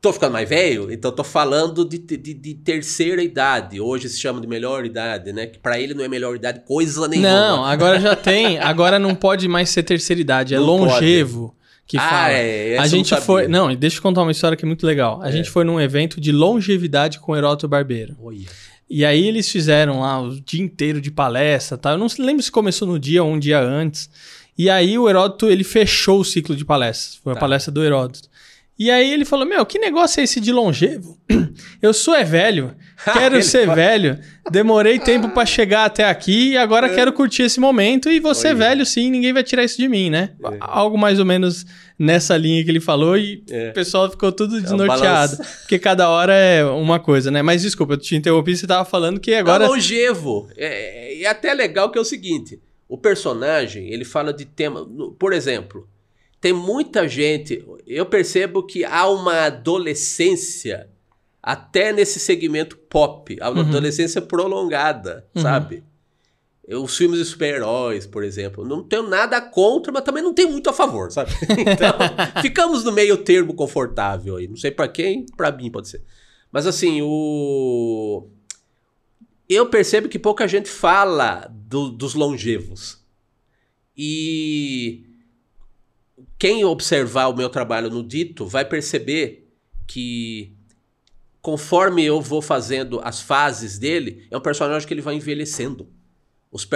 Tô 0.01 0.13
ficando 0.13 0.31
mais 0.31 0.47
velho, 0.47 0.89
então 0.93 1.11
tô 1.11 1.25
falando 1.25 1.83
de, 1.83 1.97
de, 1.97 2.33
de, 2.33 2.53
terceira 2.53 3.21
idade. 3.21 3.81
Hoje 3.81 4.07
se 4.07 4.17
chama 4.17 4.39
de 4.39 4.47
melhor 4.47 4.85
idade, 4.85 5.33
né? 5.33 5.45
Que 5.45 5.59
pra 5.59 5.77
ele 5.77 5.93
não 5.93 6.05
é 6.05 6.07
melhor 6.07 6.37
idade 6.37 6.61
coisa 6.65 7.05
nenhuma. 7.05 7.29
Não, 7.29 7.65
agora 7.65 7.99
já 7.99 8.15
tem. 8.15 8.59
Agora 8.59 8.97
não 8.97 9.13
pode 9.13 9.45
mais 9.49 9.69
ser 9.69 9.83
terceira 9.83 10.21
idade, 10.21 10.55
é 10.55 10.57
não 10.57 10.65
longevo. 10.65 11.49
Pode. 11.49 11.59
Que 11.85 11.97
ah, 11.97 12.09
fala. 12.09 12.31
É, 12.31 12.77
a 12.77 12.87
gente 12.87 13.11
não 13.11 13.21
foi. 13.21 13.47
Não, 13.49 13.75
deixa 13.75 13.97
eu 13.97 14.01
contar 14.01 14.21
uma 14.21 14.31
história 14.31 14.55
que 14.55 14.63
é 14.63 14.67
muito 14.67 14.85
legal. 14.85 15.21
A 15.21 15.27
é. 15.27 15.31
gente 15.33 15.49
foi 15.49 15.65
num 15.65 15.81
evento 15.81 16.21
de 16.21 16.31
longevidade 16.31 17.19
com 17.19 17.33
o 17.33 17.35
Heródoto 17.35 17.67
Barbeiro. 17.67 18.15
Oi. 18.21 18.45
E 18.89 19.03
aí 19.03 19.27
eles 19.27 19.51
fizeram 19.51 19.99
lá 19.99 20.21
o 20.21 20.39
dia 20.39 20.63
inteiro 20.63 21.01
de 21.01 21.11
palestra, 21.11 21.77
tá? 21.77 21.91
Eu 21.91 21.97
não 21.97 22.07
lembro 22.19 22.41
se 22.41 22.51
começou 22.51 22.87
no 22.87 22.97
dia 22.97 23.21
ou 23.21 23.31
um 23.31 23.37
dia 23.37 23.59
antes. 23.59 24.09
E 24.57 24.69
aí 24.69 24.97
o 24.97 25.09
Heródoto, 25.09 25.47
ele 25.47 25.63
fechou 25.63 26.21
o 26.21 26.25
ciclo 26.25 26.55
de 26.55 26.63
palestras. 26.63 27.15
Foi 27.21 27.33
a 27.33 27.35
tá. 27.35 27.39
palestra 27.41 27.71
do 27.71 27.83
Heródoto. 27.83 28.28
E 28.79 28.89
aí 28.89 29.11
ele 29.11 29.25
falou: 29.25 29.45
Meu, 29.45 29.65
que 29.65 29.77
negócio 29.77 30.21
é 30.21 30.23
esse 30.23 30.39
de 30.39 30.53
longevo? 30.53 31.19
Eu 31.81 31.93
sou 31.93 32.15
é 32.15 32.23
velho, 32.23 32.73
quero 33.13 33.43
ser 33.43 33.67
velho. 33.67 34.17
Demorei 34.49 34.97
tempo 34.97 35.29
para 35.29 35.45
chegar 35.45 35.83
até 35.83 36.05
aqui 36.05 36.51
e 36.51 36.57
agora 36.57 36.87
é. 36.87 36.95
quero 36.95 37.11
curtir 37.11 37.43
esse 37.43 37.59
momento. 37.59 38.09
E 38.09 38.21
você 38.21 38.47
é 38.47 38.53
velho, 38.53 38.85
sim, 38.85 39.11
ninguém 39.11 39.33
vai 39.33 39.43
tirar 39.43 39.65
isso 39.65 39.77
de 39.77 39.89
mim, 39.89 40.09
né? 40.09 40.31
É. 40.41 40.57
Algo 40.61 40.97
mais 40.97 41.19
ou 41.19 41.25
menos 41.25 41.65
nessa 41.97 42.37
linha 42.37 42.63
que 42.63 42.71
ele 42.71 42.79
falou 42.79 43.17
e 43.17 43.43
é. 43.49 43.71
o 43.71 43.73
pessoal 43.73 44.09
ficou 44.09 44.31
tudo 44.31 44.57
é 44.57 44.61
desnorteado. 44.61 45.35
porque 45.59 45.77
cada 45.77 46.07
hora 46.07 46.33
é 46.33 46.63
uma 46.63 47.01
coisa, 47.01 47.29
né? 47.29 47.41
Mas 47.41 47.61
desculpa, 47.61 47.93
eu 47.93 47.97
te 47.97 48.15
interrompi, 48.15 48.55
você 48.55 48.65
tava 48.65 48.85
falando 48.85 49.19
que 49.19 49.33
agora. 49.33 49.65
Tá 49.65 49.71
longevo. 49.71 50.47
É, 50.55 51.21
é 51.21 51.27
até 51.27 51.53
legal 51.53 51.91
que 51.91 51.97
é 51.97 52.01
o 52.01 52.05
seguinte: 52.05 52.61
o 52.87 52.97
personagem, 52.97 53.91
ele 53.91 54.05
fala 54.05 54.31
de 54.31 54.45
tema. 54.45 54.87
Por 55.19 55.33
exemplo 55.33 55.85
tem 56.39 56.53
muita 56.53 57.07
gente. 57.07 57.65
Eu 57.85 58.05
percebo 58.05 58.63
que 58.63 58.85
há 58.85 59.07
uma 59.07 59.45
adolescência 59.45 60.89
até 61.41 61.91
nesse 61.91 62.19
segmento 62.19 62.77
pop, 62.77 63.37
a 63.41 63.49
uhum. 63.49 63.61
adolescência 63.61 64.21
prolongada, 64.21 65.27
uhum. 65.35 65.41
sabe? 65.41 65.83
Os 66.67 66.95
filmes 66.95 67.17
de 67.17 67.25
super-heróis, 67.25 68.05
por 68.05 68.23
exemplo. 68.23 68.63
Não 68.63 68.83
tenho 68.83 69.03
nada 69.03 69.41
contra, 69.41 69.91
mas 69.91 70.03
também 70.03 70.21
não 70.21 70.33
tenho 70.33 70.51
muito 70.51 70.69
a 70.69 70.73
favor, 70.73 71.11
sabe? 71.11 71.31
Então, 71.57 72.41
ficamos 72.41 72.83
no 72.83 72.91
meio 72.91 73.17
termo 73.17 73.55
confortável 73.55 74.35
aí. 74.35 74.47
Não 74.47 74.55
sei 74.55 74.69
para 74.69 74.87
quem, 74.87 75.25
para 75.35 75.51
mim 75.51 75.71
pode 75.71 75.89
ser. 75.89 76.03
Mas 76.51 76.67
assim, 76.67 77.01
o. 77.01 78.27
Eu 79.47 79.65
percebo 79.65 80.07
que 80.07 80.19
pouca 80.19 80.47
gente 80.47 80.69
fala 80.69 81.49
do, 81.51 81.89
dos 81.89 82.13
longevos. 82.13 83.03
E 83.97 85.08
quem 86.39 86.63
observar 86.63 87.27
o 87.27 87.35
meu 87.35 87.49
trabalho 87.49 87.89
no 87.89 88.01
dito 88.01 88.47
vai 88.47 88.63
perceber 88.63 89.51
que 89.85 90.53
conforme 91.41 92.05
eu 92.05 92.21
vou 92.21 92.41
fazendo 92.41 93.01
as 93.03 93.21
fases 93.21 93.77
dele, 93.77 94.25
é 94.31 94.37
um 94.37 94.41
personagem 94.41 94.87
que 94.87 94.93
ele 94.93 95.01
vai 95.01 95.15
envelhecendo. 95.15 95.89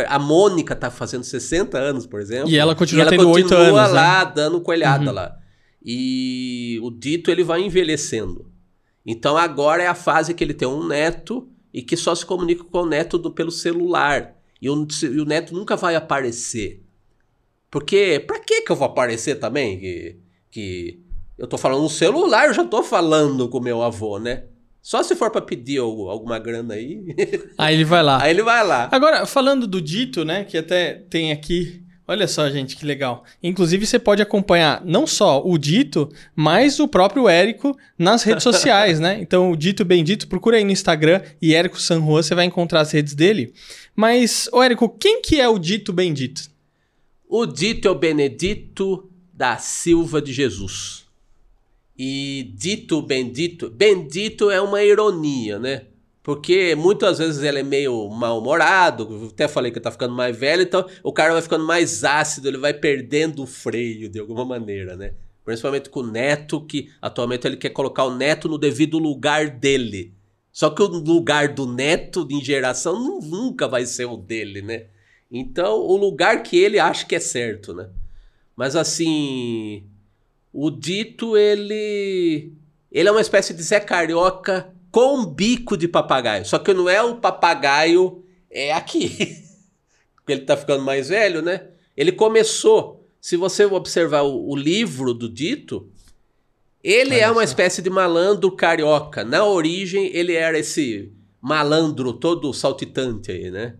a 0.07 0.19
Mônica 0.19 0.75
tá 0.75 0.91
fazendo 0.91 1.23
60 1.23 1.77
anos, 1.77 2.05
por 2.05 2.19
exemplo. 2.19 2.49
E 2.49 2.57
ela 2.57 2.75
continua 2.75 2.99
e 2.99 3.01
ela 3.01 3.09
tendo 3.09 3.23
continua 3.23 3.59
8 3.61 3.77
anos. 3.77 3.93
lá, 3.93 4.25
né? 4.25 4.31
dando 4.35 4.61
coelhada 4.61 5.05
uhum. 5.07 5.15
lá. 5.15 5.37
E 5.83 6.79
o 6.83 6.91
dito 6.91 7.31
ele 7.31 7.43
vai 7.43 7.61
envelhecendo. 7.61 8.51
Então 9.05 9.37
agora 9.37 9.81
é 9.81 9.87
a 9.87 9.95
fase 9.95 10.33
que 10.33 10.43
ele 10.43 10.53
tem 10.53 10.67
um 10.67 10.85
neto 10.85 11.49
e 11.73 11.81
que 11.81 11.95
só 11.95 12.13
se 12.13 12.25
comunica 12.25 12.63
com 12.65 12.79
o 12.79 12.85
neto 12.85 13.17
do, 13.17 13.31
pelo 13.31 13.51
celular. 13.51 14.35
E 14.61 14.69
o, 14.69 14.87
e 15.03 15.19
o 15.19 15.25
neto 15.25 15.53
nunca 15.53 15.75
vai 15.75 15.95
aparecer. 15.95 16.83
Porque 17.73 18.23
pra 18.27 18.37
que 18.37 18.61
que 18.61 18.71
eu 18.71 18.75
vou 18.75 18.85
aparecer 18.85 19.39
também? 19.39 19.79
Que, 19.79 20.17
que 20.51 20.99
eu 21.35 21.47
tô 21.47 21.57
falando 21.57 21.81
no 21.81 21.89
celular, 21.89 22.45
eu 22.45 22.53
já 22.53 22.63
tô 22.63 22.83
falando 22.83 23.49
com 23.49 23.59
meu 23.59 23.81
avô, 23.81 24.19
né? 24.19 24.43
Só 24.79 25.01
se 25.01 25.15
for 25.15 25.31
para 25.31 25.41
pedir 25.41 25.79
alguma 25.79 26.37
grana 26.37 26.75
aí. 26.75 27.03
Aí 27.57 27.73
ele 27.73 27.83
vai 27.83 28.03
lá. 28.03 28.21
Aí 28.21 28.29
ele 28.29 28.43
vai 28.43 28.63
lá. 28.63 28.89
Agora, 28.91 29.25
falando 29.25 29.65
do 29.65 29.81
dito, 29.81 30.23
né? 30.23 30.43
Que 30.43 30.59
até 30.59 31.03
tem 31.09 31.31
aqui. 31.31 31.81
Olha 32.07 32.27
só, 32.27 32.47
gente, 32.47 32.75
que 32.75 32.85
legal. 32.85 33.23
Inclusive, 33.41 33.87
você 33.87 33.97
pode 33.97 34.21
acompanhar 34.21 34.83
não 34.85 35.07
só 35.07 35.41
o 35.43 35.57
Dito, 35.57 36.11
mas 36.35 36.79
o 36.79 36.87
próprio 36.87 37.27
Érico 37.27 37.75
nas 37.97 38.21
redes 38.21 38.43
sociais, 38.43 38.99
né? 38.99 39.17
Então, 39.23 39.51
o 39.51 39.57
Dito 39.57 39.83
Bendito, 39.83 40.27
procura 40.27 40.57
aí 40.57 40.63
no 40.63 40.71
Instagram 40.71 41.21
e 41.41 41.55
Érico 41.55 41.81
Sanrua, 41.81 42.21
você 42.21 42.35
vai 42.35 42.45
encontrar 42.45 42.81
as 42.81 42.91
redes 42.91 43.15
dele. 43.15 43.53
Mas, 43.95 44.47
ô 44.51 44.61
Érico, 44.61 44.89
quem 44.89 45.21
que 45.21 45.41
é 45.41 45.47
o 45.47 45.57
Dito 45.57 45.91
Bendito? 45.91 46.52
O 47.35 47.47
dito 47.47 47.87
é 47.87 47.89
o 47.89 47.95
Benedito 47.95 49.09
da 49.33 49.57
Silva 49.57 50.21
de 50.21 50.31
Jesus. 50.31 51.07
E 51.97 52.53
dito 52.55 53.01
bendito, 53.01 53.71
bendito 53.71 54.51
é 54.51 54.61
uma 54.61 54.83
ironia, 54.83 55.57
né? 55.57 55.87
Porque 56.21 56.75
muitas 56.75 57.17
vezes 57.17 57.41
ele 57.41 57.61
é 57.61 57.63
meio 57.63 58.07
mal-humorado, 58.07 59.31
até 59.33 59.47
falei 59.47 59.71
que 59.71 59.79
tá 59.79 59.89
ficando 59.89 60.13
mais 60.13 60.37
velho, 60.37 60.61
então 60.61 60.85
o 61.01 61.11
cara 61.11 61.33
vai 61.33 61.41
ficando 61.41 61.65
mais 61.65 62.03
ácido, 62.03 62.47
ele 62.47 62.59
vai 62.59 62.71
perdendo 62.71 63.41
o 63.41 63.47
freio 63.47 64.07
de 64.09 64.19
alguma 64.19 64.45
maneira, 64.45 64.95
né? 64.95 65.15
Principalmente 65.43 65.89
com 65.89 66.01
o 66.01 66.07
neto, 66.11 66.63
que 66.63 66.91
atualmente 67.01 67.47
ele 67.47 67.57
quer 67.57 67.71
colocar 67.71 68.03
o 68.03 68.15
neto 68.15 68.47
no 68.47 68.59
devido 68.59 68.99
lugar 68.99 69.49
dele. 69.49 70.13
Só 70.51 70.69
que 70.69 70.83
o 70.83 70.85
lugar 70.85 71.47
do 71.55 71.65
neto 71.65 72.27
em 72.29 72.45
geração 72.45 73.19
nunca 73.19 73.67
vai 73.67 73.87
ser 73.87 74.05
o 74.05 74.17
dele, 74.17 74.61
né? 74.61 74.85
Então, 75.35 75.79
o 75.79 75.97
lugar 75.97 76.43
que 76.43 76.55
ele 76.55 76.77
acha 76.77 77.07
que 77.07 77.15
é 77.15 77.19
certo, 77.19 77.73
né? 77.73 77.89
Mas 78.55 78.75
assim, 78.75 79.83
o 80.53 80.69
dito 80.69 81.35
ele 81.35 82.53
ele 82.91 83.09
é 83.09 83.11
uma 83.11 83.19
espécie 83.19 83.51
de 83.51 83.63
Zé 83.63 83.79
Carioca 83.79 84.71
com 84.91 85.25
bico 85.25 85.75
de 85.75 85.87
papagaio. 85.87 86.45
Só 86.45 86.59
que 86.59 86.71
não 86.71 86.87
é 86.87 87.01
o 87.01 87.15
papagaio 87.15 88.23
é 88.47 88.71
aqui. 88.71 89.09
Porque 90.15 90.33
ele 90.33 90.41
tá 90.41 90.55
ficando 90.55 90.83
mais 90.83 91.09
velho, 91.09 91.41
né? 91.41 91.69
Ele 91.97 92.11
começou, 92.11 93.03
se 93.19 93.35
você 93.35 93.65
observar 93.65 94.21
o, 94.21 94.51
o 94.51 94.55
livro 94.55 95.15
do 95.15 95.27
dito, 95.27 95.89
ele 96.83 97.15
Olha 97.15 97.21
é 97.21 97.31
uma 97.31 97.41
só. 97.41 97.45
espécie 97.45 97.81
de 97.81 97.89
malandro 97.89 98.51
carioca. 98.51 99.23
Na 99.23 99.43
origem, 99.43 100.15
ele 100.15 100.33
era 100.33 100.59
esse 100.59 101.11
malandro 101.41 102.13
todo 102.13 102.53
saltitante 102.53 103.31
aí, 103.31 103.49
né? 103.49 103.77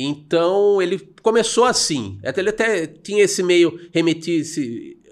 Então 0.00 0.80
ele 0.80 0.96
começou 1.20 1.64
assim. 1.64 2.20
Ele 2.22 2.50
até 2.50 2.86
tinha 2.86 3.24
esse 3.24 3.42
meio 3.42 3.88
remetir 3.92 4.44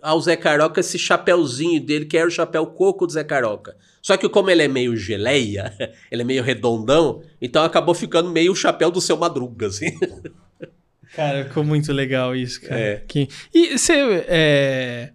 ao 0.00 0.20
Zé 0.20 0.36
Caroca, 0.36 0.78
esse 0.78 0.96
chapéuzinho 0.96 1.80
dele, 1.80 2.04
que 2.04 2.16
era 2.16 2.28
o 2.28 2.30
chapéu 2.30 2.64
coco 2.66 3.04
do 3.04 3.12
Zé 3.12 3.24
Caroca. 3.24 3.76
Só 4.00 4.16
que 4.16 4.28
como 4.28 4.48
ele 4.48 4.62
é 4.62 4.68
meio 4.68 4.96
geleia, 4.96 5.74
ele 6.08 6.22
é 6.22 6.24
meio 6.24 6.44
redondão, 6.44 7.20
então 7.42 7.64
acabou 7.64 7.92
ficando 7.92 8.30
meio 8.30 8.52
o 8.52 8.56
chapéu 8.56 8.88
do 8.88 9.00
seu 9.00 9.16
Madruga, 9.16 9.66
assim. 9.66 9.90
Cara, 11.16 11.46
ficou 11.46 11.64
muito 11.64 11.92
legal 11.92 12.36
isso, 12.36 12.60
cara. 12.60 12.78
É. 12.78 12.96
Que... 13.08 13.26
E 13.54 13.78
você. 13.78 14.24
É... 14.28 15.12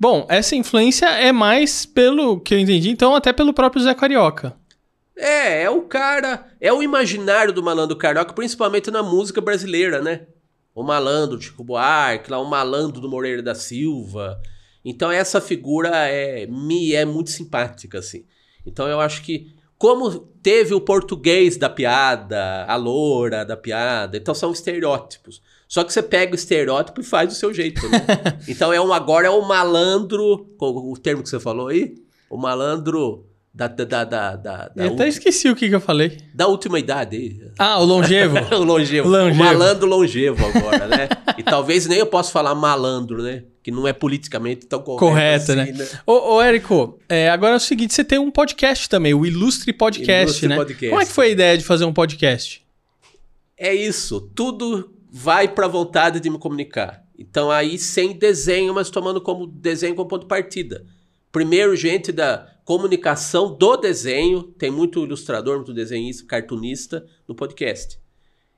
Bom, 0.00 0.26
essa 0.28 0.56
influência 0.56 1.06
é 1.06 1.30
mais 1.30 1.84
pelo 1.84 2.40
que 2.40 2.54
eu 2.54 2.58
entendi, 2.58 2.88
então 2.88 3.14
até 3.14 3.30
pelo 3.32 3.52
próprio 3.52 3.82
Zé 3.82 3.94
Carioca. 3.94 4.56
É, 5.16 5.62
é 5.62 5.70
o 5.70 5.82
cara, 5.82 6.48
é 6.60 6.72
o 6.72 6.82
imaginário 6.82 7.52
do 7.52 7.62
malandro 7.62 7.96
carioca, 7.96 8.32
principalmente 8.32 8.90
na 8.90 9.02
música 9.02 9.40
brasileira, 9.40 10.00
né? 10.00 10.26
O 10.74 10.82
malandro 10.82 11.38
de 11.38 11.46
Chico 11.46 11.62
Buarque, 11.62 12.30
lá 12.30 12.38
o 12.40 12.48
malandro 12.48 13.00
do 13.00 13.08
Moreira 13.08 13.42
da 13.42 13.54
Silva. 13.54 14.40
Então 14.84 15.10
essa 15.10 15.40
figura 15.40 15.90
é 16.08 16.46
me 16.46 16.94
é 16.94 17.04
muito 17.04 17.30
simpática 17.30 17.98
assim. 17.98 18.24
Então 18.66 18.88
eu 18.88 19.00
acho 19.00 19.22
que 19.22 19.52
como 19.76 20.10
teve 20.42 20.74
o 20.74 20.80
português 20.80 21.56
da 21.56 21.68
piada, 21.68 22.64
a 22.66 22.76
loura 22.76 23.44
da 23.44 23.56
piada, 23.56 24.16
então 24.16 24.34
são 24.34 24.52
estereótipos. 24.52 25.42
Só 25.68 25.82
que 25.82 25.92
você 25.92 26.02
pega 26.02 26.32
o 26.32 26.36
estereótipo 26.36 27.00
e 27.00 27.04
faz 27.04 27.28
do 27.28 27.34
seu 27.34 27.52
jeito, 27.52 27.88
né? 27.88 27.98
então 28.46 28.72
é 28.72 28.80
um 28.80 28.92
agora 28.92 29.26
é 29.26 29.30
o 29.30 29.42
malandro, 29.42 30.46
o 30.58 30.96
termo 30.96 31.22
que 31.22 31.28
você 31.28 31.40
falou 31.40 31.68
aí, 31.68 31.96
o 32.30 32.36
malandro 32.36 33.26
da 33.54 33.68
da 33.68 34.04
da 34.04 34.36
da, 34.36 34.72
Eu 34.74 34.94
até 34.94 35.08
esqueci 35.08 35.48
o 35.50 35.54
que, 35.54 35.68
que 35.68 35.74
eu 35.74 35.80
falei. 35.80 36.16
Da 36.34 36.46
última 36.46 36.78
idade. 36.78 37.50
Ah, 37.58 37.78
o 37.80 37.84
longevo. 37.84 38.38
o 38.56 38.64
longevo. 38.64 39.08
Longevo. 39.08 39.42
O 39.42 39.44
malandro 39.44 39.86
longevo 39.86 40.46
agora, 40.46 40.86
né? 40.86 41.08
e 41.36 41.42
talvez 41.42 41.86
nem 41.86 41.98
eu 41.98 42.06
possa 42.06 42.32
falar 42.32 42.54
malandro, 42.54 43.22
né? 43.22 43.44
Que 43.62 43.70
não 43.70 43.86
é 43.86 43.92
politicamente 43.92 44.66
tão 44.66 44.80
correto. 44.80 45.00
Correto, 45.00 45.52
assim, 45.52 45.72
né? 45.72 45.88
Ô, 46.06 46.36
ô 46.36 46.42
Érico, 46.42 46.98
é, 47.08 47.28
agora 47.28 47.52
é 47.52 47.56
o 47.56 47.60
seguinte, 47.60 47.92
você 47.92 48.02
tem 48.02 48.18
um 48.18 48.30
podcast 48.30 48.88
também, 48.88 49.12
o 49.12 49.26
Ilustre 49.26 49.72
Podcast, 49.72 50.22
Ilustre 50.22 50.48
né? 50.48 50.56
Podcast. 50.56 50.88
Como 50.88 51.02
é 51.02 51.06
que 51.06 51.12
foi 51.12 51.26
a 51.26 51.30
ideia 51.30 51.58
de 51.58 51.64
fazer 51.64 51.84
um 51.84 51.92
podcast? 51.92 52.64
É 53.58 53.74
isso. 53.74 54.30
Tudo 54.34 54.90
vai 55.10 55.46
pra 55.46 55.68
vontade 55.68 56.20
de 56.20 56.30
me 56.30 56.38
comunicar. 56.38 57.04
Então 57.18 57.50
aí 57.50 57.78
sem 57.78 58.14
desenho, 58.14 58.74
mas 58.74 58.88
tomando 58.88 59.20
como 59.20 59.46
desenho 59.46 59.94
como 59.94 60.08
ponto 60.08 60.22
de 60.22 60.28
partida. 60.28 60.84
Primeiro, 61.32 61.74
gente 61.74 62.12
da 62.12 62.46
comunicação 62.64 63.56
do 63.56 63.76
desenho, 63.76 64.42
tem 64.42 64.70
muito 64.70 65.02
ilustrador, 65.02 65.56
muito 65.56 65.72
desenhista, 65.72 66.26
cartunista 66.26 67.04
no 67.26 67.34
podcast. 67.34 67.98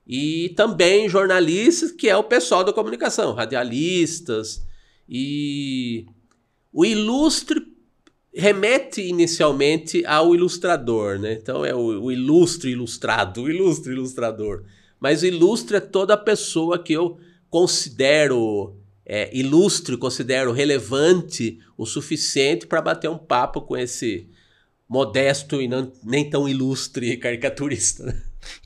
E 0.07 0.53
também 0.57 1.09
jornalistas, 1.09 1.91
que 1.91 2.09
é 2.09 2.17
o 2.17 2.25
pessoal 2.25 2.63
da 2.63 2.73
comunicação, 2.73 3.33
radialistas. 3.33 4.67
E 5.09 6.05
o 6.73 6.85
ilustre 6.85 7.63
remete 8.35 9.01
inicialmente 9.01 10.05
ao 10.05 10.35
ilustrador, 10.35 11.19
né? 11.19 11.35
Então 11.35 11.65
é 11.65 11.75
o, 11.75 12.03
o 12.03 12.13
ilustre 12.13 12.73
ilustrado, 12.73 13.43
o 13.43 13.51
ilustre 13.51 13.93
ilustrador. 13.93 14.65
Mas 14.99 15.23
o 15.23 15.27
ilustre 15.27 15.77
é 15.77 15.81
toda 15.81 16.17
pessoa 16.17 16.79
que 16.79 16.93
eu 16.93 17.17
considero 17.49 18.77
é, 19.07 19.31
ilustre, 19.37 19.97
considero 19.97 20.53
relevante 20.53 21.59
o 21.77 21.85
suficiente 21.85 22.67
para 22.67 22.81
bater 22.81 23.11
um 23.11 23.19
papo 23.19 23.61
com 23.61 23.77
esse 23.77 24.29
modesto 24.89 25.61
e 25.61 25.69
não, 25.69 25.91
nem 26.03 26.29
tão 26.29 26.49
ilustre 26.49 27.17
caricaturista. 27.17 28.05
né? 28.05 28.15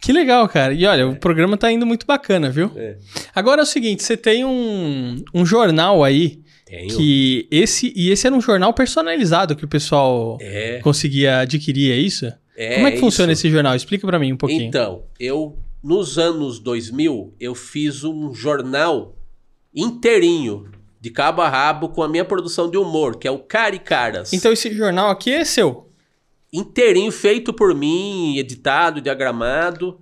Que 0.00 0.12
legal, 0.12 0.48
cara. 0.48 0.74
E 0.74 0.84
olha, 0.84 1.08
o 1.08 1.16
programa 1.16 1.56
tá 1.56 1.70
indo 1.70 1.86
muito 1.86 2.04
bacana, 2.06 2.50
viu? 2.50 2.70
É. 2.76 2.96
Agora 3.34 3.60
é 3.60 3.64
o 3.64 3.66
seguinte, 3.66 4.02
você 4.02 4.16
tem 4.16 4.44
um, 4.44 5.22
um 5.32 5.46
jornal 5.46 6.02
aí 6.02 6.42
Tenho. 6.66 6.96
que 6.96 7.46
esse 7.50 7.92
e 7.94 8.10
esse 8.10 8.26
era 8.26 8.34
um 8.34 8.40
jornal 8.40 8.72
personalizado 8.74 9.54
que 9.54 9.64
o 9.64 9.68
pessoal 9.68 10.36
É, 10.40 10.80
conseguia 10.82 11.38
adquirir, 11.40 11.92
é 11.92 11.96
isso? 11.96 12.26
é 12.56 12.74
Como 12.74 12.86
é 12.88 12.90
que 12.92 12.98
funciona 12.98 13.32
esse 13.32 13.48
jornal? 13.48 13.74
Explica 13.76 14.06
pra 14.06 14.18
mim 14.18 14.32
um 14.32 14.36
pouquinho. 14.36 14.62
Então, 14.62 15.04
eu 15.18 15.56
nos 15.82 16.18
anos 16.18 16.58
2000 16.58 17.34
eu 17.38 17.54
fiz 17.54 18.02
um 18.02 18.34
jornal 18.34 19.14
inteirinho 19.82 20.70
de 21.00 21.10
cabo 21.10 21.40
a 21.42 21.48
rabo 21.48 21.88
com 21.90 22.02
a 22.02 22.08
minha 22.08 22.24
produção 22.24 22.68
de 22.70 22.76
humor, 22.76 23.16
que 23.16 23.28
é 23.28 23.30
o 23.30 23.38
Caricaras. 23.38 24.32
Então 24.32 24.52
esse 24.52 24.74
jornal 24.74 25.10
aqui 25.10 25.32
é 25.32 25.44
seu. 25.44 25.88
inteirinho 26.52 27.12
feito 27.12 27.52
por 27.52 27.74
mim, 27.74 28.36
editado, 28.38 29.00
diagramado. 29.00 30.00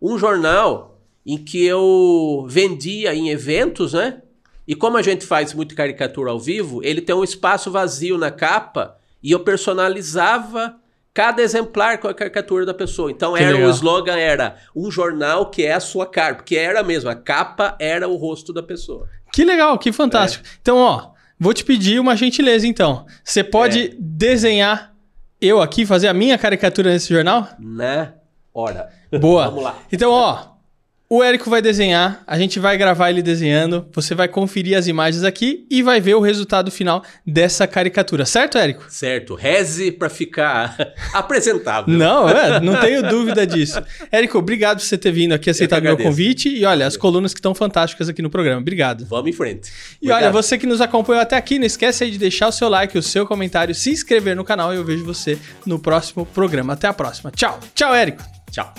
Um 0.00 0.16
jornal 0.18 1.00
em 1.24 1.36
que 1.36 1.64
eu 1.64 2.46
vendia 2.48 3.14
em 3.14 3.30
eventos, 3.30 3.92
né? 3.92 4.22
E 4.68 4.74
como 4.74 4.96
a 4.96 5.02
gente 5.02 5.24
faz 5.26 5.52
muito 5.54 5.74
caricatura 5.74 6.30
ao 6.30 6.38
vivo, 6.38 6.80
ele 6.84 7.00
tem 7.00 7.14
um 7.14 7.24
espaço 7.24 7.70
vazio 7.70 8.16
na 8.18 8.30
capa 8.30 8.96
e 9.22 9.32
eu 9.32 9.40
personalizava 9.40 10.76
cada 11.14 11.40
exemplar 11.40 11.98
com 11.98 12.08
a 12.08 12.14
caricatura 12.14 12.66
da 12.66 12.74
pessoa. 12.74 13.10
Então 13.10 13.32
Que 13.34 13.42
era 13.42 13.54
legal. 13.54 13.68
o 13.70 13.72
slogan 13.72 14.16
era 14.18 14.56
um 14.74 14.90
jornal 14.90 15.50
que 15.50 15.62
é 15.64 15.72
a 15.72 15.80
sua 15.80 16.04
cara, 16.06 16.34
porque 16.34 16.56
era 16.56 16.82
mesmo, 16.82 17.08
a 17.08 17.14
capa 17.14 17.74
era 17.80 18.06
o 18.06 18.16
rosto 18.16 18.52
da 18.52 18.62
pessoa. 18.62 19.08
Que 19.36 19.44
legal, 19.44 19.78
que 19.78 19.92
fantástico. 19.92 20.46
É. 20.46 20.50
Então, 20.62 20.78
ó, 20.78 21.10
vou 21.38 21.52
te 21.52 21.62
pedir 21.62 22.00
uma 22.00 22.16
gentileza 22.16 22.66
então. 22.66 23.04
Você 23.22 23.44
pode 23.44 23.88
É. 23.88 23.90
desenhar 23.98 24.94
eu 25.38 25.60
aqui, 25.60 25.84
fazer 25.84 26.08
a 26.08 26.14
minha 26.14 26.38
caricatura 26.38 26.90
nesse 26.90 27.12
jornal? 27.12 27.46
Na 27.58 28.14
hora. 28.54 28.88
Boa. 29.20 29.48
Vamos 29.48 29.62
lá. 29.62 29.78
Então, 29.92 30.10
ó, 30.10 30.55
o 31.08 31.22
Érico 31.22 31.48
vai 31.48 31.62
desenhar, 31.62 32.22
a 32.26 32.36
gente 32.36 32.58
vai 32.58 32.76
gravar 32.76 33.10
ele 33.10 33.22
desenhando, 33.22 33.86
você 33.92 34.12
vai 34.12 34.26
conferir 34.26 34.76
as 34.76 34.88
imagens 34.88 35.22
aqui 35.22 35.64
e 35.70 35.80
vai 35.80 36.00
ver 36.00 36.14
o 36.14 36.20
resultado 36.20 36.68
final 36.70 37.02
dessa 37.24 37.64
caricatura, 37.66 38.26
certo, 38.26 38.58
Érico? 38.58 38.84
Certo, 38.88 39.36
reze 39.36 39.92
pra 39.92 40.08
ficar 40.08 40.76
apresentável. 41.14 41.96
Não, 41.96 42.28
é, 42.28 42.58
não 42.60 42.80
tenho 42.80 43.08
dúvida 43.08 43.46
disso. 43.46 43.80
Érico, 44.10 44.36
obrigado 44.38 44.78
por 44.78 44.84
você 44.84 44.98
ter 44.98 45.12
vindo 45.12 45.32
aqui, 45.32 45.48
aceitado 45.48 45.82
meu 45.82 45.96
convite 45.96 46.48
e 46.48 46.64
olha, 46.64 46.86
as 46.86 46.96
colunas 46.96 47.32
que 47.32 47.38
estão 47.38 47.54
fantásticas 47.54 48.08
aqui 48.08 48.20
no 48.20 48.28
programa. 48.30 48.60
Obrigado. 48.60 49.06
Vamos 49.06 49.30
em 49.30 49.32
frente. 49.32 49.70
E 50.02 50.10
olha, 50.10 50.30
você 50.30 50.58
que 50.58 50.66
nos 50.66 50.80
acompanhou 50.80 51.22
até 51.22 51.36
aqui, 51.36 51.58
não 51.58 51.66
esquece 51.66 52.02
aí 52.02 52.10
de 52.10 52.18
deixar 52.18 52.48
o 52.48 52.52
seu 52.52 52.68
like, 52.68 52.98
o 52.98 53.02
seu 53.02 53.24
comentário, 53.26 53.74
se 53.74 53.90
inscrever 53.90 54.34
no 54.34 54.44
canal 54.44 54.72
e 54.72 54.76
eu 54.76 54.84
vejo 54.84 55.04
você 55.04 55.38
no 55.64 55.78
próximo 55.78 56.26
programa. 56.26 56.72
Até 56.72 56.88
a 56.88 56.92
próxima. 56.92 57.30
Tchau. 57.30 57.60
Tchau, 57.74 57.94
Érico. 57.94 58.24
Tchau. 58.50 58.74